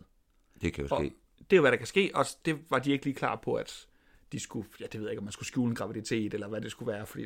Det 0.61 0.73
kan 0.73 0.85
jo 0.85 0.95
ske. 0.97 1.13
det 1.37 1.53
er 1.53 1.55
jo, 1.55 1.61
hvad 1.61 1.71
der 1.71 1.77
kan 1.77 1.87
ske, 1.87 2.11
og 2.13 2.25
det 2.45 2.57
var 2.69 2.79
de 2.79 2.91
ikke 2.91 3.05
lige 3.05 3.15
klar 3.15 3.35
på, 3.35 3.53
at 3.53 3.87
de 4.31 4.39
skulle, 4.39 4.67
ja, 4.79 4.85
det 4.85 4.93
ved 4.99 5.01
jeg 5.07 5.11
ikke, 5.11 5.19
om 5.19 5.23
man 5.23 5.31
skulle 5.31 5.47
skjule 5.47 5.69
en 5.69 5.75
graviditet, 5.75 6.33
eller 6.33 6.47
hvad 6.47 6.61
det 6.61 6.71
skulle 6.71 6.91
være, 6.91 7.05
fordi 7.05 7.25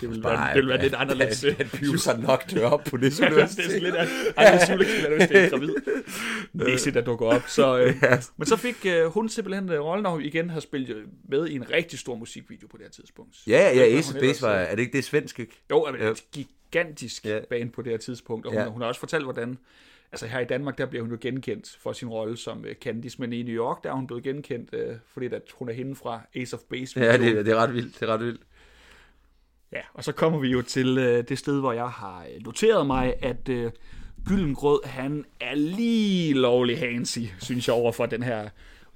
det 0.00 0.08
ville 0.10 0.24
være, 0.24 0.48
det 0.48 0.54
ville 0.56 0.70
være 0.70 0.82
lidt 0.82 0.94
anderledes. 0.94 1.44
At, 1.44 1.60
at 1.60 1.66
Pius 1.72 2.08
nok 2.18 2.50
dør 2.50 2.66
op 2.66 2.84
på 2.84 2.96
det 2.96 3.20
Ja, 3.20 3.28
det 3.30 3.42
er 3.42 3.46
sådan 3.46 3.80
lidt 3.82 3.94
anderledes 4.36 4.70
julekilder, 4.70 5.10
hvis 5.16 5.28
det 5.28 5.36
er 5.38 5.44
en 5.44 5.50
gravid 5.50 5.74
næse, 6.52 6.90
der 6.90 7.00
dukker 7.00 7.26
op. 7.26 7.42
Så, 7.48 7.78
øh, 7.78 7.94
men 8.38 8.46
så 8.46 8.56
fik 8.56 8.86
øh, 8.86 9.06
hun 9.06 9.28
simpelthen 9.28 9.68
øh, 9.72 9.80
rollen, 9.80 10.06
og 10.06 10.12
hun 10.12 10.22
igen 10.22 10.50
har 10.50 10.60
spillet 10.60 10.90
øh, 10.96 11.04
med 11.28 11.46
i 11.48 11.54
en 11.54 11.70
rigtig 11.70 11.98
stor 11.98 12.14
musikvideo 12.14 12.66
på 12.68 12.76
det 12.76 12.86
her 12.86 12.90
tidspunkt. 12.90 13.36
Ja, 13.46 13.52
ja, 13.76 13.82
ikke, 13.84 13.98
Ace 13.98 14.14
Base 14.20 14.42
var, 14.42 14.60
øh, 14.60 14.66
er 14.68 14.74
det 14.74 14.82
ikke 14.82 14.96
det 14.96 15.04
svensk, 15.04 15.40
ikke? 15.40 15.64
Jo, 15.70 15.86
men 15.92 16.00
Ja. 16.00 16.10
et 16.10 16.24
gigantisk 16.32 17.24
Ja. 17.26 17.40
bane 17.50 17.70
på 17.70 17.82
det 17.82 17.90
her 17.92 17.98
tidspunkt, 17.98 18.46
og 18.46 18.52
hun, 18.52 18.60
Ja. 18.62 18.68
hun 18.68 18.80
har 18.80 18.88
også 18.88 19.00
fortalt, 19.00 19.24
hvordan... 19.24 19.58
Altså 20.14 20.26
her 20.26 20.40
i 20.40 20.44
Danmark, 20.44 20.78
der 20.78 20.86
bliver 20.86 21.02
hun 21.02 21.10
jo 21.10 21.18
genkendt 21.20 21.76
for 21.80 21.92
sin 21.92 22.08
rolle 22.08 22.36
som 22.36 22.64
øh, 22.64 22.74
Candice, 22.74 23.20
men 23.20 23.32
i 23.32 23.42
New 23.42 23.54
York, 23.54 23.84
der 23.84 23.90
er 23.90 23.94
hun 23.94 24.06
blevet 24.06 24.22
genkendt, 24.22 24.74
øh, 24.74 24.96
fordi 25.06 25.26
at 25.26 25.42
hun 25.54 25.68
er 25.68 25.72
hende 25.72 25.94
fra 25.94 26.20
Ace 26.34 26.56
of 26.56 26.60
Base. 26.70 27.00
Ja, 27.00 27.12
det, 27.18 27.46
det 27.46 27.52
er 27.52 27.56
ret 27.56 27.74
vildt, 27.74 28.00
det 28.00 28.08
er 28.08 28.12
ret 28.12 28.20
vildt. 28.20 28.40
Ja, 29.72 29.80
og 29.94 30.04
så 30.04 30.12
kommer 30.12 30.38
vi 30.38 30.48
jo 30.48 30.62
til 30.62 30.98
øh, 30.98 31.24
det 31.28 31.38
sted, 31.38 31.60
hvor 31.60 31.72
jeg 31.72 31.88
har 31.88 32.26
noteret 32.44 32.86
mig, 32.86 33.14
at 33.22 33.48
øh, 33.48 33.70
Gyllengrød, 34.26 34.80
han 34.84 35.24
er 35.40 35.54
lige 35.54 36.34
lovlig 36.34 36.78
handsy, 36.78 37.18
synes 37.40 37.68
jeg, 37.68 37.74
over 37.74 37.92
for 37.92 38.06
den 38.06 38.22
her 38.22 38.48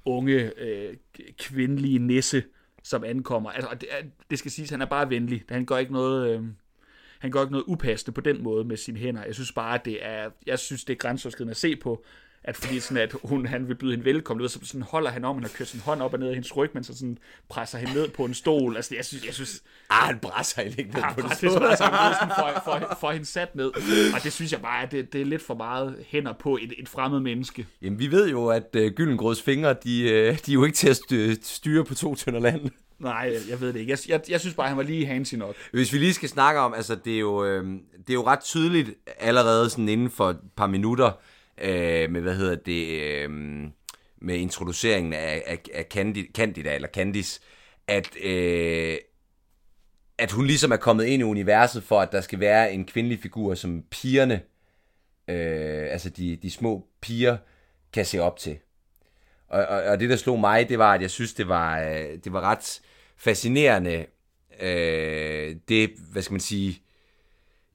unge, 0.05 0.51
øh, 0.61 0.93
kvindelige 1.39 1.99
nisse, 1.99 2.43
som 2.83 3.03
ankommer. 3.03 3.49
Altså, 3.49 3.69
det, 3.81 3.89
det 4.29 4.39
skal 4.39 4.51
siges, 4.51 4.69
han 4.69 4.81
er 4.81 4.85
bare 4.85 5.09
venlig. 5.09 5.43
Han 5.49 5.65
gør 5.65 5.77
ikke 5.77 5.93
noget... 5.93 6.35
Øh, 6.35 6.43
han 7.19 7.31
gør 7.31 7.41
ikke 7.41 7.51
noget 7.51 7.65
upassende 7.67 8.15
på 8.15 8.21
den 8.21 8.43
måde 8.43 8.63
med 8.63 8.77
sine 8.77 8.99
hænder. 8.99 9.23
Jeg 9.25 9.33
synes 9.33 9.51
bare, 9.51 9.75
at 9.75 9.85
det 9.85 10.05
er, 10.05 10.29
jeg 10.45 10.59
synes, 10.59 10.83
det 10.83 10.93
er 10.93 10.97
grænseoverskridende 10.97 11.51
at 11.51 11.57
se 11.57 11.75
på, 11.75 12.03
at 12.43 12.57
fordi 12.57 12.79
sådan, 12.79 13.03
at 13.03 13.15
hun, 13.23 13.45
han 13.45 13.67
vil 13.67 13.75
byde 13.75 13.91
hende 13.91 14.05
velkommen, 14.05 14.41
ved, 14.41 14.49
så 14.49 14.59
sådan 14.63 14.81
holder 14.81 15.09
han 15.09 15.25
om, 15.25 15.35
han 15.35 15.43
har 15.43 15.51
kørt 15.55 15.67
sin 15.67 15.79
hånd 15.79 16.01
op 16.01 16.13
og 16.13 16.19
ned 16.19 16.27
af 16.27 16.33
hendes 16.33 16.57
ryg, 16.57 16.69
men 16.73 16.83
så 16.83 16.97
sådan 16.97 17.17
presser 17.49 17.77
hende 17.77 17.93
ned 17.93 18.09
på 18.09 18.25
en 18.25 18.33
stol. 18.33 18.75
Altså, 18.75 18.95
jeg 18.95 19.05
synes, 19.05 19.25
jeg 19.25 19.33
synes, 19.33 19.63
Ah, 19.89 20.07
han 20.07 20.19
brænder 20.19 20.61
ikke 20.61 20.93
ned 20.93 21.01
Ja, 21.01 21.13
på 21.13 21.21
så 21.35 21.59
meget 21.59 21.77
sammen, 21.77 21.99
sådan 22.19 22.35
for, 22.39 22.61
for, 22.63 22.97
for 22.99 23.11
hende 23.11 23.25
sat 23.25 23.55
ned. 23.55 23.71
Og 24.15 24.23
det 24.23 24.33
synes 24.33 24.51
jeg 24.51 24.61
bare, 24.61 24.83
at 24.83 24.91
det, 24.91 25.13
det 25.13 25.21
er 25.21 25.25
lidt 25.25 25.41
for 25.41 25.53
meget 25.53 25.95
hænder 26.07 26.33
på 26.33 26.57
et, 26.57 26.73
et 26.77 26.89
fremmed 26.89 27.19
menneske. 27.19 27.67
Jamen, 27.81 27.99
vi 27.99 28.11
ved 28.11 28.29
jo, 28.29 28.47
at 28.47 28.75
uh, 28.77 28.85
Gyllengrøds 28.87 29.41
fingre, 29.41 29.69
de, 29.69 30.03
uh, 30.03 30.37
de 30.45 30.51
er 30.51 30.53
jo 30.53 30.63
ikke 30.63 30.75
til 30.75 30.89
at 30.89 30.95
styre, 30.95 31.35
styre 31.41 31.85
på 31.85 31.95
to 31.95 32.15
tønder 32.15 32.39
land. 32.39 32.69
Nej, 32.99 33.33
jeg 33.49 33.61
ved 33.61 33.73
det 33.73 33.79
ikke. 33.79 33.91
Jeg, 33.91 33.99
jeg, 34.07 34.21
jeg 34.29 34.39
synes 34.39 34.55
bare, 34.55 34.67
han 34.67 34.77
var 34.77 34.83
lige 34.83 35.05
handsy 35.05 35.35
nok. 35.35 35.55
Hvis 35.71 35.93
vi 35.93 35.97
lige 35.97 36.13
skal 36.13 36.29
snakke 36.29 36.59
om, 36.59 36.73
altså 36.73 36.95
det 36.95 37.15
er 37.15 37.19
jo, 37.19 37.45
øh, 37.45 37.65
det 38.07 38.09
er 38.09 38.13
jo 38.13 38.25
ret 38.25 38.39
tydeligt 38.39 38.89
allerede 39.19 39.69
sådan 39.69 39.89
inden 39.89 40.09
for 40.09 40.29
et 40.29 40.39
par 40.57 40.67
minutter, 40.67 41.11
øh, 41.61 42.11
med 42.11 42.21
hvad 42.21 42.35
hedder 42.35 42.55
det, 42.55 43.01
øh, 43.01 43.29
med 44.21 44.35
introduceringen 44.35 45.13
af, 45.13 45.43
af, 45.45 45.59
af 45.73 45.85
Candida, 45.89 46.27
Candida, 46.31 46.75
eller 46.75 46.87
Candice, 46.87 47.41
at, 47.87 48.09
øh, 48.23 48.97
at 50.17 50.31
hun 50.31 50.45
ligesom 50.45 50.71
er 50.71 50.77
kommet 50.77 51.05
ind 51.05 51.21
i 51.21 51.25
universet 51.25 51.83
for, 51.83 51.99
at 51.99 52.11
der 52.11 52.21
skal 52.21 52.39
være 52.39 52.73
en 52.73 52.85
kvindelig 52.85 53.19
figur, 53.19 53.55
som 53.55 53.83
pigerne, 53.91 54.41
øh, 55.27 55.91
altså 55.91 56.09
de, 56.09 56.35
de 56.35 56.51
små 56.51 56.87
piger, 57.01 57.37
kan 57.93 58.05
se 58.05 58.19
op 58.19 58.39
til. 58.39 58.57
Og, 59.47 59.65
og, 59.65 59.81
og 59.83 59.99
det, 59.99 60.09
der 60.09 60.15
slog 60.15 60.39
mig, 60.39 60.69
det 60.69 60.79
var, 60.79 60.93
at 60.93 61.01
jeg 61.01 61.11
synes, 61.11 61.33
det 61.33 61.47
var, 61.47 61.79
øh, 61.79 62.17
det 62.23 62.33
var 62.33 62.41
ret 62.41 62.81
fascinerende, 63.19 64.05
øh, 64.61 65.55
det, 65.69 65.89
hvad 66.11 66.21
skal 66.21 66.33
man 66.33 66.39
sige, 66.39 66.81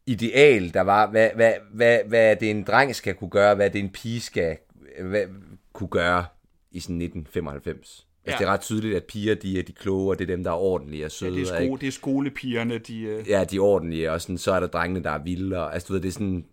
ideal, 0.06 0.74
der 0.74 0.80
var, 0.80 1.10
hvad, 1.10 1.30
hvad, 1.34 1.52
hvad, 1.72 1.98
hvad 2.06 2.36
det 2.36 2.50
en 2.50 2.62
dreng 2.62 2.96
skal 2.96 3.14
kunne 3.14 3.30
gøre, 3.30 3.54
hvad 3.54 3.70
det 3.70 3.78
en 3.78 3.90
pige 3.90 4.20
skal 4.20 4.56
hvad, 5.00 5.24
kunne 5.72 5.88
gøre 5.88 6.24
i 6.70 6.80
sådan 6.80 6.96
1995. 7.02 8.06
Ja. 8.26 8.30
Altså, 8.30 8.38
det 8.44 8.48
er 8.48 8.52
ret 8.52 8.60
tydeligt, 8.60 8.96
at 8.96 9.04
piger, 9.04 9.34
de 9.34 9.58
er 9.58 9.62
de 9.62 9.72
kloge, 9.72 10.10
og 10.10 10.18
det 10.18 10.30
er 10.30 10.34
dem, 10.36 10.44
der 10.44 10.50
er 10.50 10.54
ordentlige 10.54 11.04
og 11.04 11.10
søde. 11.10 11.30
Ja, 11.30 11.40
det, 11.40 11.50
er 11.50 11.66
sko- 11.66 11.76
det 11.76 11.86
er 11.86 11.92
skolepigerne, 11.92 12.78
de... 12.78 13.00
Øh... 13.00 13.28
Ja, 13.28 13.44
de 13.44 13.56
er 13.56 13.60
ordentlige, 13.60 14.12
og 14.12 14.20
sådan, 14.20 14.38
så 14.38 14.52
er 14.52 14.60
der 14.60 14.66
drengene, 14.66 15.04
der 15.04 15.10
er 15.10 15.22
vilde. 15.22 15.58
Og, 15.58 15.74
altså, 15.74 15.86
du 15.86 15.92
ved, 15.92 16.00
det 16.00 16.08
er 16.08 16.12
sådan... 16.12 16.46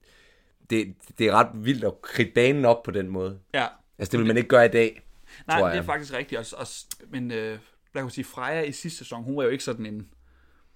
Det, 0.69 0.93
det 1.17 1.27
er 1.27 1.31
ret 1.31 1.47
vildt 1.53 1.83
at 1.83 2.01
kridte 2.01 2.31
banen 2.35 2.65
op 2.65 2.83
på 2.83 2.91
den 2.91 3.07
måde. 3.09 3.39
Ja. 3.53 3.65
Altså, 3.99 4.11
det 4.11 4.19
vil 4.19 4.27
man 4.27 4.37
ikke 4.37 4.49
gøre 4.49 4.65
i 4.65 4.69
dag, 4.69 5.01
Nej, 5.47 5.57
tror 5.59 5.65
det 5.67 5.71
er 5.71 5.75
jeg. 5.75 5.85
faktisk 5.85 6.13
rigtigt. 6.13 6.39
Også, 6.39 6.55
også, 6.59 6.85
men 7.09 7.31
øh, 7.31 7.57
kan 7.99 8.03
man 8.03 8.11
sige, 8.11 8.25
Freja 8.25 8.61
i 8.61 8.71
sidste 8.71 8.97
sæson, 8.97 9.23
hun 9.23 9.37
var 9.37 9.43
jo 9.43 9.49
ikke 9.49 9.63
sådan 9.63 9.85
en... 9.85 10.07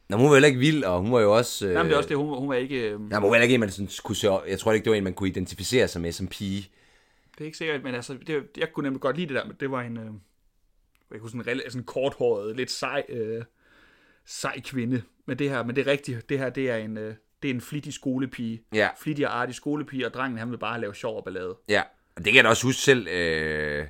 Nå, 0.10 0.18
hun 0.18 0.26
var 0.26 0.34
heller 0.34 0.48
ikke 0.48 0.60
vild, 0.60 0.84
og 0.84 1.02
hun 1.02 1.12
var 1.12 1.20
jo 1.20 1.38
også... 1.38 1.68
Øh... 1.68 1.74
Nej, 1.74 1.84
men 1.84 1.90
det 1.90 1.94
er 1.94 1.98
også 1.98 2.10
det, 2.10 2.18
hun, 2.18 2.40
hun 2.40 2.50
var 2.50 2.56
ikke... 2.56 2.90
Øh, 2.90 3.02
men 3.02 3.14
hun 3.14 3.24
var 3.24 3.34
heller 3.34 3.44
ikke 3.44 3.54
en, 3.54 3.60
man 3.60 3.70
sådan 3.70 3.90
kunne 4.04 4.16
se, 4.16 4.32
jeg 4.48 4.60
tror 4.60 4.72
ikke, 4.72 4.84
det 4.84 4.90
var 4.90 4.98
en, 4.98 5.04
man 5.04 5.14
kunne 5.14 5.30
identificere 5.30 5.88
sig 5.88 6.02
med 6.02 6.12
som 6.12 6.28
pige. 6.28 6.70
Det 7.36 7.42
er 7.42 7.46
ikke 7.46 7.58
sikkert, 7.58 7.84
men 7.84 7.96
altså, 7.96 8.18
det, 8.28 8.44
jeg 8.58 8.74
kunne 8.74 8.84
nemlig 8.84 9.02
godt 9.02 9.18
lide 9.18 9.28
det 9.28 9.36
der, 9.36 9.46
men 9.46 9.56
det 9.60 9.72
var 9.72 9.82
en, 9.82 9.98
øh, 9.98 10.12
jeg 11.12 11.20
kunne 11.20 11.30
sådan, 11.30 11.62
en 11.66 11.72
sådan 11.72 11.84
korthåret, 11.84 12.56
lidt 12.56 12.72
sej, 12.72 13.04
øh, 13.10 13.44
sej 14.26 14.62
kvinde. 14.62 15.02
Men 15.26 15.40
det 15.40 15.50
her, 15.50 15.64
men 15.64 15.76
det 15.76 15.88
er 15.88 15.92
rigtigt, 15.92 16.30
det 16.30 16.40
her, 16.40 16.50
det 16.50 16.70
er 16.70 16.76
en, 16.76 16.98
øh, 16.98 17.16
det 17.42 17.50
er 17.50 17.54
en 17.54 17.62
flittig 17.62 17.94
skolepige. 17.94 18.62
Ja. 18.74 18.90
Flittig 19.02 19.28
og 19.28 19.42
artig 19.42 19.56
skolepige, 19.56 20.06
og 20.06 20.14
drengen, 20.14 20.38
han 20.40 20.52
vil 20.52 20.58
bare 20.58 20.82
lave 20.82 20.96
sjov 20.96 21.18
og 21.18 21.24
ballade. 21.24 21.58
Ja, 21.70 21.82
og 22.16 22.26
det 22.26 22.26
kan 22.26 22.36
jeg 22.36 22.44
da 22.44 22.50
også 22.50 22.68
huske 22.68 22.82
selv, 22.82 23.08
øh, 23.08 23.88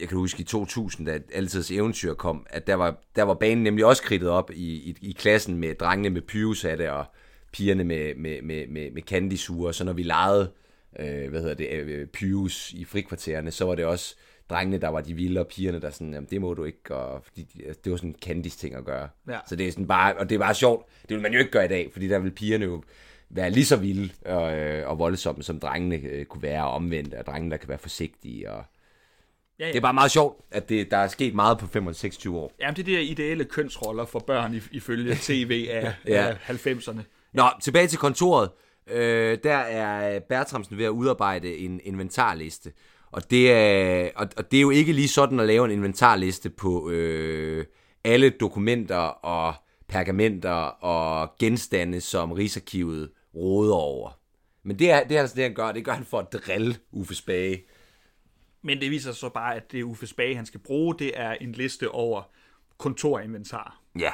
jeg 0.00 0.08
kan 0.08 0.18
huske 0.18 0.40
i 0.40 0.44
2000, 0.44 1.06
da 1.06 1.18
Altids 1.34 1.70
Eventyr 1.70 2.14
kom, 2.14 2.46
at 2.50 2.66
der 2.66 2.74
var, 2.74 2.96
der 3.16 3.22
var 3.22 3.34
banen 3.34 3.64
nemlig 3.64 3.84
også 3.84 4.02
kridtet 4.02 4.28
op 4.28 4.50
i, 4.54 4.74
i, 4.74 4.96
i 5.00 5.12
klassen 5.12 5.56
med 5.56 5.74
drengene 5.74 6.10
med 6.10 6.22
pyrushatte 6.22 6.92
og 6.92 7.04
pigerne 7.52 7.84
med, 7.84 8.14
med, 8.14 8.42
med, 8.42 8.66
med, 8.66 8.90
med 8.90 9.02
candysure, 9.02 9.72
så 9.74 9.84
når 9.84 9.92
vi 9.92 10.02
legede, 10.02 10.50
øh, 10.98 11.30
hvad 11.30 11.40
hedder 11.40 11.54
det, 11.54 11.68
øh, 11.72 12.06
pyrus 12.06 12.72
i 12.72 12.84
frikvartererne, 12.84 13.50
så 13.50 13.64
var 13.64 13.74
det 13.74 13.84
også 13.84 14.16
drengene, 14.50 14.78
der 14.78 14.88
var 14.88 15.00
de 15.00 15.14
vilde, 15.14 15.40
og 15.40 15.46
pigerne, 15.46 15.80
der 15.80 15.90
sådan, 15.90 16.14
jamen, 16.14 16.28
det 16.30 16.40
må 16.40 16.54
du 16.54 16.64
ikke, 16.64 16.94
og 16.96 17.24
de- 17.36 17.46
det 17.84 17.90
var 17.90 17.96
sådan 17.96 18.10
en 18.10 18.16
Candice 18.22 18.58
ting 18.58 18.74
at 18.74 18.84
gøre. 18.84 19.08
Ja. 19.28 19.38
Så 19.48 19.56
det 19.56 19.68
er 19.68 19.72
sådan 19.72 19.86
bare, 19.86 20.14
og 20.16 20.28
det 20.28 20.34
er 20.34 20.38
bare 20.38 20.54
sjovt, 20.54 20.86
det 21.02 21.10
vil 21.10 21.20
man 21.22 21.32
jo 21.32 21.38
ikke 21.38 21.50
gøre 21.50 21.64
i 21.64 21.68
dag, 21.68 21.88
fordi 21.92 22.08
der 22.08 22.18
vil 22.18 22.30
pigerne 22.30 22.64
jo 22.64 22.82
være 23.30 23.50
lige 23.50 23.64
så 23.64 23.76
vilde 23.76 24.10
og, 24.26 24.56
øh, 24.58 24.88
og 24.90 24.98
voldsomme, 24.98 25.42
som 25.42 25.60
drengene 25.60 25.96
øh, 25.96 26.24
kunne 26.24 26.42
være, 26.42 26.64
og 26.64 26.72
omvendt, 26.72 27.14
og 27.14 27.26
drengene, 27.26 27.50
der 27.50 27.56
kan 27.56 27.68
være 27.68 27.78
forsigtige, 27.78 28.50
og 28.50 28.64
Ja, 29.58 29.64
ja. 29.66 29.72
det 29.72 29.76
er 29.76 29.80
bare 29.82 29.94
meget 29.94 30.10
sjovt, 30.10 30.40
at 30.50 30.68
det, 30.68 30.90
der 30.90 30.96
er 30.96 31.08
sket 31.08 31.34
meget 31.34 31.58
på 31.58 31.66
25-26 31.78 32.30
år. 32.30 32.52
Jamen, 32.60 32.76
det 32.76 32.82
er 32.82 32.86
de 32.86 32.90
her 32.92 33.00
ideelle 33.00 33.44
kønsroller 33.44 34.04
for 34.04 34.18
børn 34.18 34.54
i- 34.54 34.76
ifølge 34.76 35.14
tv 35.22 35.66
af, 35.70 35.92
Ja. 36.08 36.26
af 36.48 36.50
90'erne. 36.66 37.00
Nå, 37.32 37.44
tilbage 37.62 37.86
til 37.86 37.98
kontoret. 37.98 38.50
Øh, 38.90 39.38
der 39.44 39.56
er 39.56 40.20
Bertramsen 40.28 40.78
ved 40.78 40.84
at 40.84 40.88
udarbejde 40.90 41.56
en 41.56 41.80
inventarliste. 41.84 42.72
Og 43.12 43.30
det, 43.30 43.52
er, 43.52 44.10
og, 44.16 44.28
og 44.36 44.50
det 44.50 44.56
er 44.56 44.60
jo 44.60 44.70
ikke 44.70 44.92
lige 44.92 45.08
sådan 45.08 45.40
at 45.40 45.46
lave 45.46 45.64
en 45.64 45.70
inventarliste 45.70 46.50
på 46.50 46.90
øh, 46.90 47.64
alle 48.04 48.30
dokumenter 48.30 48.96
og 49.24 49.54
pergamenter 49.88 50.50
og 50.84 51.30
genstande, 51.38 52.00
som 52.00 52.32
Rigsarkivet 52.32 53.10
råder 53.34 53.74
over. 53.74 54.18
Men 54.64 54.78
det 54.78 54.90
er, 54.90 55.04
det 55.04 55.16
er 55.16 55.20
altså 55.20 55.36
det, 55.36 55.44
han 55.44 55.54
gør. 55.54 55.72
Det 55.72 55.84
gør 55.84 55.92
han 55.92 56.04
for 56.04 56.18
at 56.18 56.32
drille 56.32 56.76
Uffe 56.92 57.14
Spage. 57.14 57.62
Men 58.64 58.80
det 58.80 58.90
viser 58.90 59.12
sig 59.12 59.20
så 59.20 59.28
bare, 59.28 59.54
at 59.54 59.72
det 59.72 59.82
Uffe 59.82 60.06
Spage, 60.06 60.36
han 60.36 60.46
skal 60.46 60.60
bruge, 60.60 60.98
det 60.98 61.20
er 61.20 61.32
en 61.32 61.52
liste 61.52 61.90
over 61.90 62.22
kontorinventar. 62.78 63.80
Ja. 63.98 64.12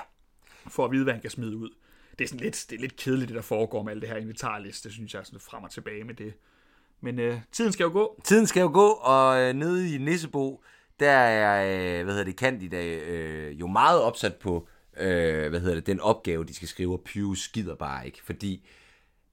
for 0.68 0.84
at 0.84 0.90
vide, 0.90 1.04
hvad 1.04 1.12
han 1.12 1.22
kan 1.22 1.30
smide 1.30 1.56
ud. 1.56 1.70
Det 2.18 2.24
er, 2.24 2.28
sådan 2.28 2.40
lidt, 2.40 2.66
det 2.70 2.76
er 2.76 2.80
lidt 2.80 2.96
kedeligt, 2.96 3.28
det 3.28 3.36
der 3.36 3.42
foregår 3.42 3.82
med 3.82 3.92
alt 3.92 4.02
det 4.02 4.10
her 4.10 4.16
inventarliste, 4.16 4.92
synes 4.92 5.14
jeg, 5.14 5.26
sådan 5.26 5.40
frem 5.40 5.64
og 5.64 5.70
tilbage 5.70 6.04
med 6.04 6.14
det. 6.14 6.34
Men 7.00 7.18
øh, 7.18 7.38
tiden 7.52 7.72
skal 7.72 7.84
jo 7.84 7.90
gå. 7.90 8.20
Tiden 8.24 8.46
skal 8.46 8.60
jo 8.60 8.70
gå, 8.74 8.88
og 8.88 9.40
øh, 9.40 9.54
nede 9.54 9.94
i 9.94 9.98
Nissebo, 9.98 10.62
der 11.00 11.10
er, 11.10 11.64
øh, 11.64 12.04
hvad 12.04 12.14
hedder 12.14 12.24
det, 12.24 12.34
Candida 12.34 12.84
øh, 12.86 13.60
jo 13.60 13.66
meget 13.66 14.00
opsat 14.02 14.34
på, 14.36 14.68
øh, 14.96 15.48
hvad 15.48 15.60
hedder 15.60 15.74
det, 15.74 15.86
den 15.86 16.00
opgave, 16.00 16.44
de 16.44 16.54
skal 16.54 16.68
skrive, 16.68 16.92
og 16.92 17.00
Pius 17.04 17.38
skider 17.38 17.74
bare 17.74 18.06
ikke, 18.06 18.18
fordi 18.24 18.68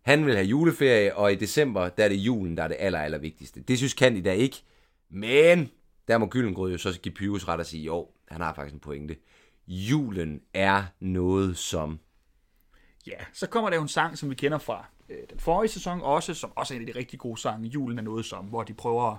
han 0.02 0.26
vil 0.26 0.36
have 0.36 0.46
juleferie, 0.46 1.16
og 1.16 1.32
i 1.34 1.36
december, 1.36 1.90
der 1.90 2.04
er 2.04 2.10
det 2.10 2.16
julen, 2.16 2.58
der 2.58 2.64
er 2.64 2.68
det 2.68 2.78
aller, 2.80 3.00
aller 3.00 3.18
vigtigste. 3.18 3.62
Det 3.62 3.78
synes 3.78 3.92
Candida 3.92 4.32
ikke, 4.32 4.64
men 5.10 5.70
der 6.08 6.18
må 6.18 6.28
Gyllengrød 6.28 6.72
jo 6.72 6.78
så 6.78 7.00
give 7.00 7.14
Pius 7.16 7.48
ret 7.48 7.60
at 7.60 7.68
sige, 7.68 7.84
jo, 7.84 8.10
han 8.28 8.42
har 8.42 8.54
faktisk 8.54 8.74
en 8.74 8.80
pointe. 8.80 9.16
Julen 9.68 10.42
er 10.54 10.84
noget 11.00 11.58
som... 11.58 12.00
Ja, 13.08 13.18
så 13.34 13.48
kommer 13.48 13.70
der 13.70 13.78
jo 13.78 13.82
en 13.82 13.88
sang, 13.88 14.18
som 14.18 14.30
vi 14.30 14.36
kender 14.36 14.58
fra 14.58 14.86
øh, 15.10 15.18
den 15.30 15.40
forrige 15.40 15.70
sæson 15.70 16.02
også, 16.02 16.34
som 16.34 16.52
også 16.56 16.74
er 16.74 16.76
en 16.76 16.88
af 16.88 16.94
de 16.94 17.00
rigtig 17.00 17.20
gode 17.20 17.42
sange. 17.42 17.70
Julen 17.70 17.98
er 17.98 18.04
noget 18.04 18.26
som, 18.26 18.46
hvor 18.46 18.64
de 18.64 18.74
prøver 18.74 19.12
at 19.12 19.18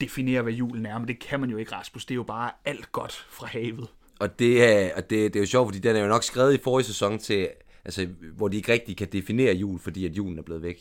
definere, 0.00 0.42
hvad 0.42 0.52
julen 0.52 0.86
er, 0.86 0.98
men 0.98 1.08
det 1.08 1.20
kan 1.20 1.40
man 1.40 1.50
jo 1.50 1.56
ikke, 1.56 1.72
Rasmus. 1.72 2.04
Det 2.04 2.14
er 2.14 2.16
jo 2.16 2.22
bare 2.22 2.50
alt 2.64 2.92
godt 2.92 3.12
fra 3.12 3.46
havet. 3.46 3.88
Og 4.20 4.38
det 4.38 4.64
er, 4.64 4.94
og 4.96 5.10
det, 5.10 5.34
det 5.34 5.36
er 5.36 5.42
jo 5.42 5.46
sjovt, 5.46 5.68
fordi 5.68 5.78
den 5.78 5.96
er 5.96 6.00
jo 6.00 6.08
nok 6.08 6.22
skrevet 6.22 6.54
i 6.54 6.62
forrige 6.62 6.86
sæson 6.86 7.18
til, 7.18 7.48
altså, 7.84 8.06
hvor 8.06 8.48
de 8.48 8.56
ikke 8.56 8.72
rigtig 8.72 8.96
kan 8.96 9.08
definere 9.12 9.54
jul, 9.54 9.78
fordi 9.78 10.06
at 10.06 10.16
julen 10.16 10.38
er 10.38 10.42
blevet 10.42 10.62
væk. 10.62 10.76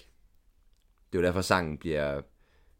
Det 1.11 1.17
er 1.17 1.21
jo 1.21 1.25
derfor, 1.27 1.41
sangen 1.41 1.77
bliver 1.77 2.21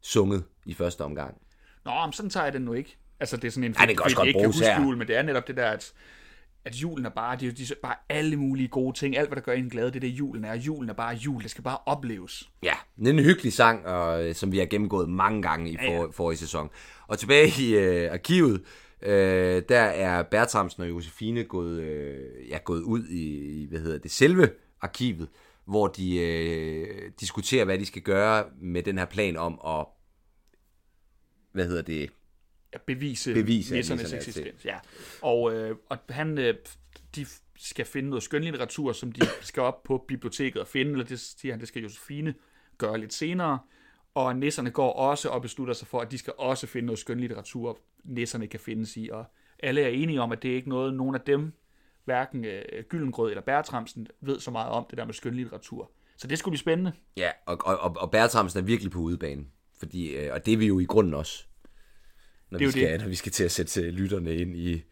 sunget 0.01 0.43
i 0.65 0.73
første 0.73 1.03
omgang. 1.03 1.41
Nå, 1.87 2.05
men 2.05 2.13
sådan 2.13 2.29
tager 2.29 2.43
jeg 2.43 2.53
den 2.53 2.61
nu 2.61 2.73
ikke. 2.73 2.97
Altså, 3.19 3.37
det 3.37 3.43
er 3.47 3.51
sådan 3.51 3.63
en, 3.63 3.75
Ej, 3.79 3.85
det 3.85 3.97
kan 3.97 4.03
også 4.03 4.15
godt 4.17 4.27
ikke 4.27 4.37
kan 4.39 4.43
bruges 4.43 4.55
huske 4.57 4.71
her. 4.73 4.83
jul, 4.83 4.97
men 4.97 5.07
det 5.07 5.17
er 5.17 5.21
netop 5.21 5.47
det 5.47 5.57
der, 5.57 5.69
at, 5.69 5.93
at 6.65 6.75
julen 6.75 7.05
er 7.05 7.09
bare, 7.09 7.35
det 7.35 7.47
er, 7.47 7.51
de, 7.51 7.75
bare 7.83 7.95
alle 8.09 8.35
mulige 8.37 8.67
gode 8.67 8.97
ting. 8.97 9.17
Alt, 9.17 9.29
hvad 9.29 9.35
der 9.35 9.41
gør 9.41 9.51
en 9.53 9.69
glad, 9.69 9.85
det 9.85 9.95
er 9.95 9.99
det, 9.99 10.07
julen 10.07 10.45
er. 10.45 10.53
Julen 10.55 10.89
er 10.89 10.93
bare 10.93 11.15
jul. 11.15 11.43
Det 11.43 11.51
skal 11.51 11.63
bare 11.63 11.77
opleves. 11.85 12.49
Ja, 12.63 12.73
det 12.99 13.07
er 13.07 13.11
en 13.11 13.19
hyggelig 13.19 13.53
sang, 13.53 13.85
og, 13.85 14.25
øh, 14.27 14.35
som 14.35 14.51
vi 14.51 14.57
har 14.57 14.65
gennemgået 14.65 15.09
mange 15.09 15.41
gange 15.41 15.71
i 15.71 15.77
for, 15.77 15.83
Ja, 15.83 16.01
ja. 16.01 16.05
forrige 16.11 16.37
sæson. 16.37 16.69
Og 17.07 17.19
tilbage 17.19 17.51
i 17.61 17.75
øh, 17.75 18.13
arkivet, 18.13 18.61
øh, 19.01 19.61
der 19.69 19.79
er 19.79 20.23
Bertramsen 20.23 20.83
og 20.83 20.89
Josefine 20.89 21.43
gået, 21.43 21.79
øh, 21.81 22.49
ja, 22.49 22.57
gået 22.63 22.81
ud 22.81 23.03
i, 23.07 23.23
i, 23.61 23.67
hvad 23.69 23.79
hedder 23.79 23.97
det, 23.99 24.11
selve 24.11 24.49
arkivet, 24.81 25.27
hvor 25.67 25.87
de 25.87 26.17
øh, 26.19 27.11
diskuterer, 27.19 27.65
hvad 27.65 27.77
de 27.79 27.85
skal 27.85 28.01
gøre 28.01 28.43
med 28.61 28.83
den 28.83 28.97
her 28.97 29.05
plan 29.05 29.37
om 29.37 29.59
at, 29.67 29.85
hvad 31.57 31.67
hedder 31.67 31.81
det, 31.81 32.09
bevise, 32.85 33.33
Bevise, 33.33 33.75
nissernes 33.75 34.13
er 34.13 34.17
eksistens. 34.17 34.65
Ja. 34.65 34.77
Og, 35.21 35.53
øh, 35.53 35.75
og 35.89 35.97
han, 36.09 36.37
øh, 36.37 36.55
de 37.15 37.25
skal 37.57 37.85
finde 37.85 38.09
noget 38.09 38.23
skønlitteratur, 38.23 38.91
som 38.91 39.11
de 39.11 39.21
skal 39.41 39.63
op 39.63 39.83
på 39.83 40.05
biblioteket 40.07 40.61
og 40.61 40.67
finde, 40.67 40.91
eller 40.91 41.05
det 41.05 41.19
siger 41.19 41.53
han, 41.53 41.59
det 41.59 41.67
skal 41.67 41.81
Josefine 41.81 42.33
gøre 42.77 42.97
lidt 42.97 43.13
senere. 43.13 43.59
Og 44.13 44.35
nisserne 44.35 44.71
går 44.71 44.93
også 44.93 45.29
og 45.29 45.41
beslutter 45.41 45.73
sig 45.73 45.87
for, 45.87 45.99
at 45.99 46.11
de 46.11 46.17
skal 46.17 46.33
også 46.37 46.67
finde 46.67 46.85
noget 46.85 46.99
skønlitteratur, 46.99 47.79
nisserne 48.03 48.47
kan 48.47 48.59
findes 48.59 48.97
i. 48.97 49.09
Og 49.11 49.25
alle 49.59 49.81
er 49.81 49.87
enige 49.87 50.21
om, 50.21 50.31
at 50.31 50.43
det 50.43 50.51
er 50.51 50.55
ikke 50.55 50.69
noget, 50.69 50.93
nogen 50.93 51.15
af 51.15 51.21
dem, 51.21 51.53
hverken 52.05 52.45
øh, 52.45 52.83
Gyllengrød 52.89 53.29
eller 53.29 53.41
Bertramsen, 53.41 54.07
ved 54.21 54.39
så 54.39 54.51
meget 54.51 54.69
om 54.69 54.85
det 54.89 54.97
der 54.97 55.05
med 55.05 55.13
skønlitteratur. 55.13 55.91
Så 56.17 56.27
det 56.27 56.39
skulle 56.39 56.53
blive 56.53 56.59
spændende. 56.59 56.91
Ja, 57.17 57.29
og, 57.45 57.57
og, 57.65 57.77
og, 57.77 57.95
og 57.97 58.11
Bertramsen 58.11 58.59
er 58.59 58.63
virkelig 58.63 58.91
på 58.91 58.99
udebane. 58.99 59.45
Fordi, 59.79 60.15
øh, 60.15 60.33
og 60.33 60.45
det 60.45 60.53
er 60.53 60.57
vi 60.57 60.67
jo 60.67 60.79
i 60.79 60.85
grunden 60.85 61.13
også. 61.13 61.45
Når, 62.49 62.59
Det 62.59 62.67
vi 62.67 62.71
skal, 62.71 62.99
når 62.99 63.07
vi 63.07 63.15
skal 63.15 63.31
til 63.31 63.43
at 63.43 63.51
sætte 63.51 63.81
øh, 63.81 63.93
lytterne 63.93 64.35
ind 64.35 64.55
i 64.55 64.83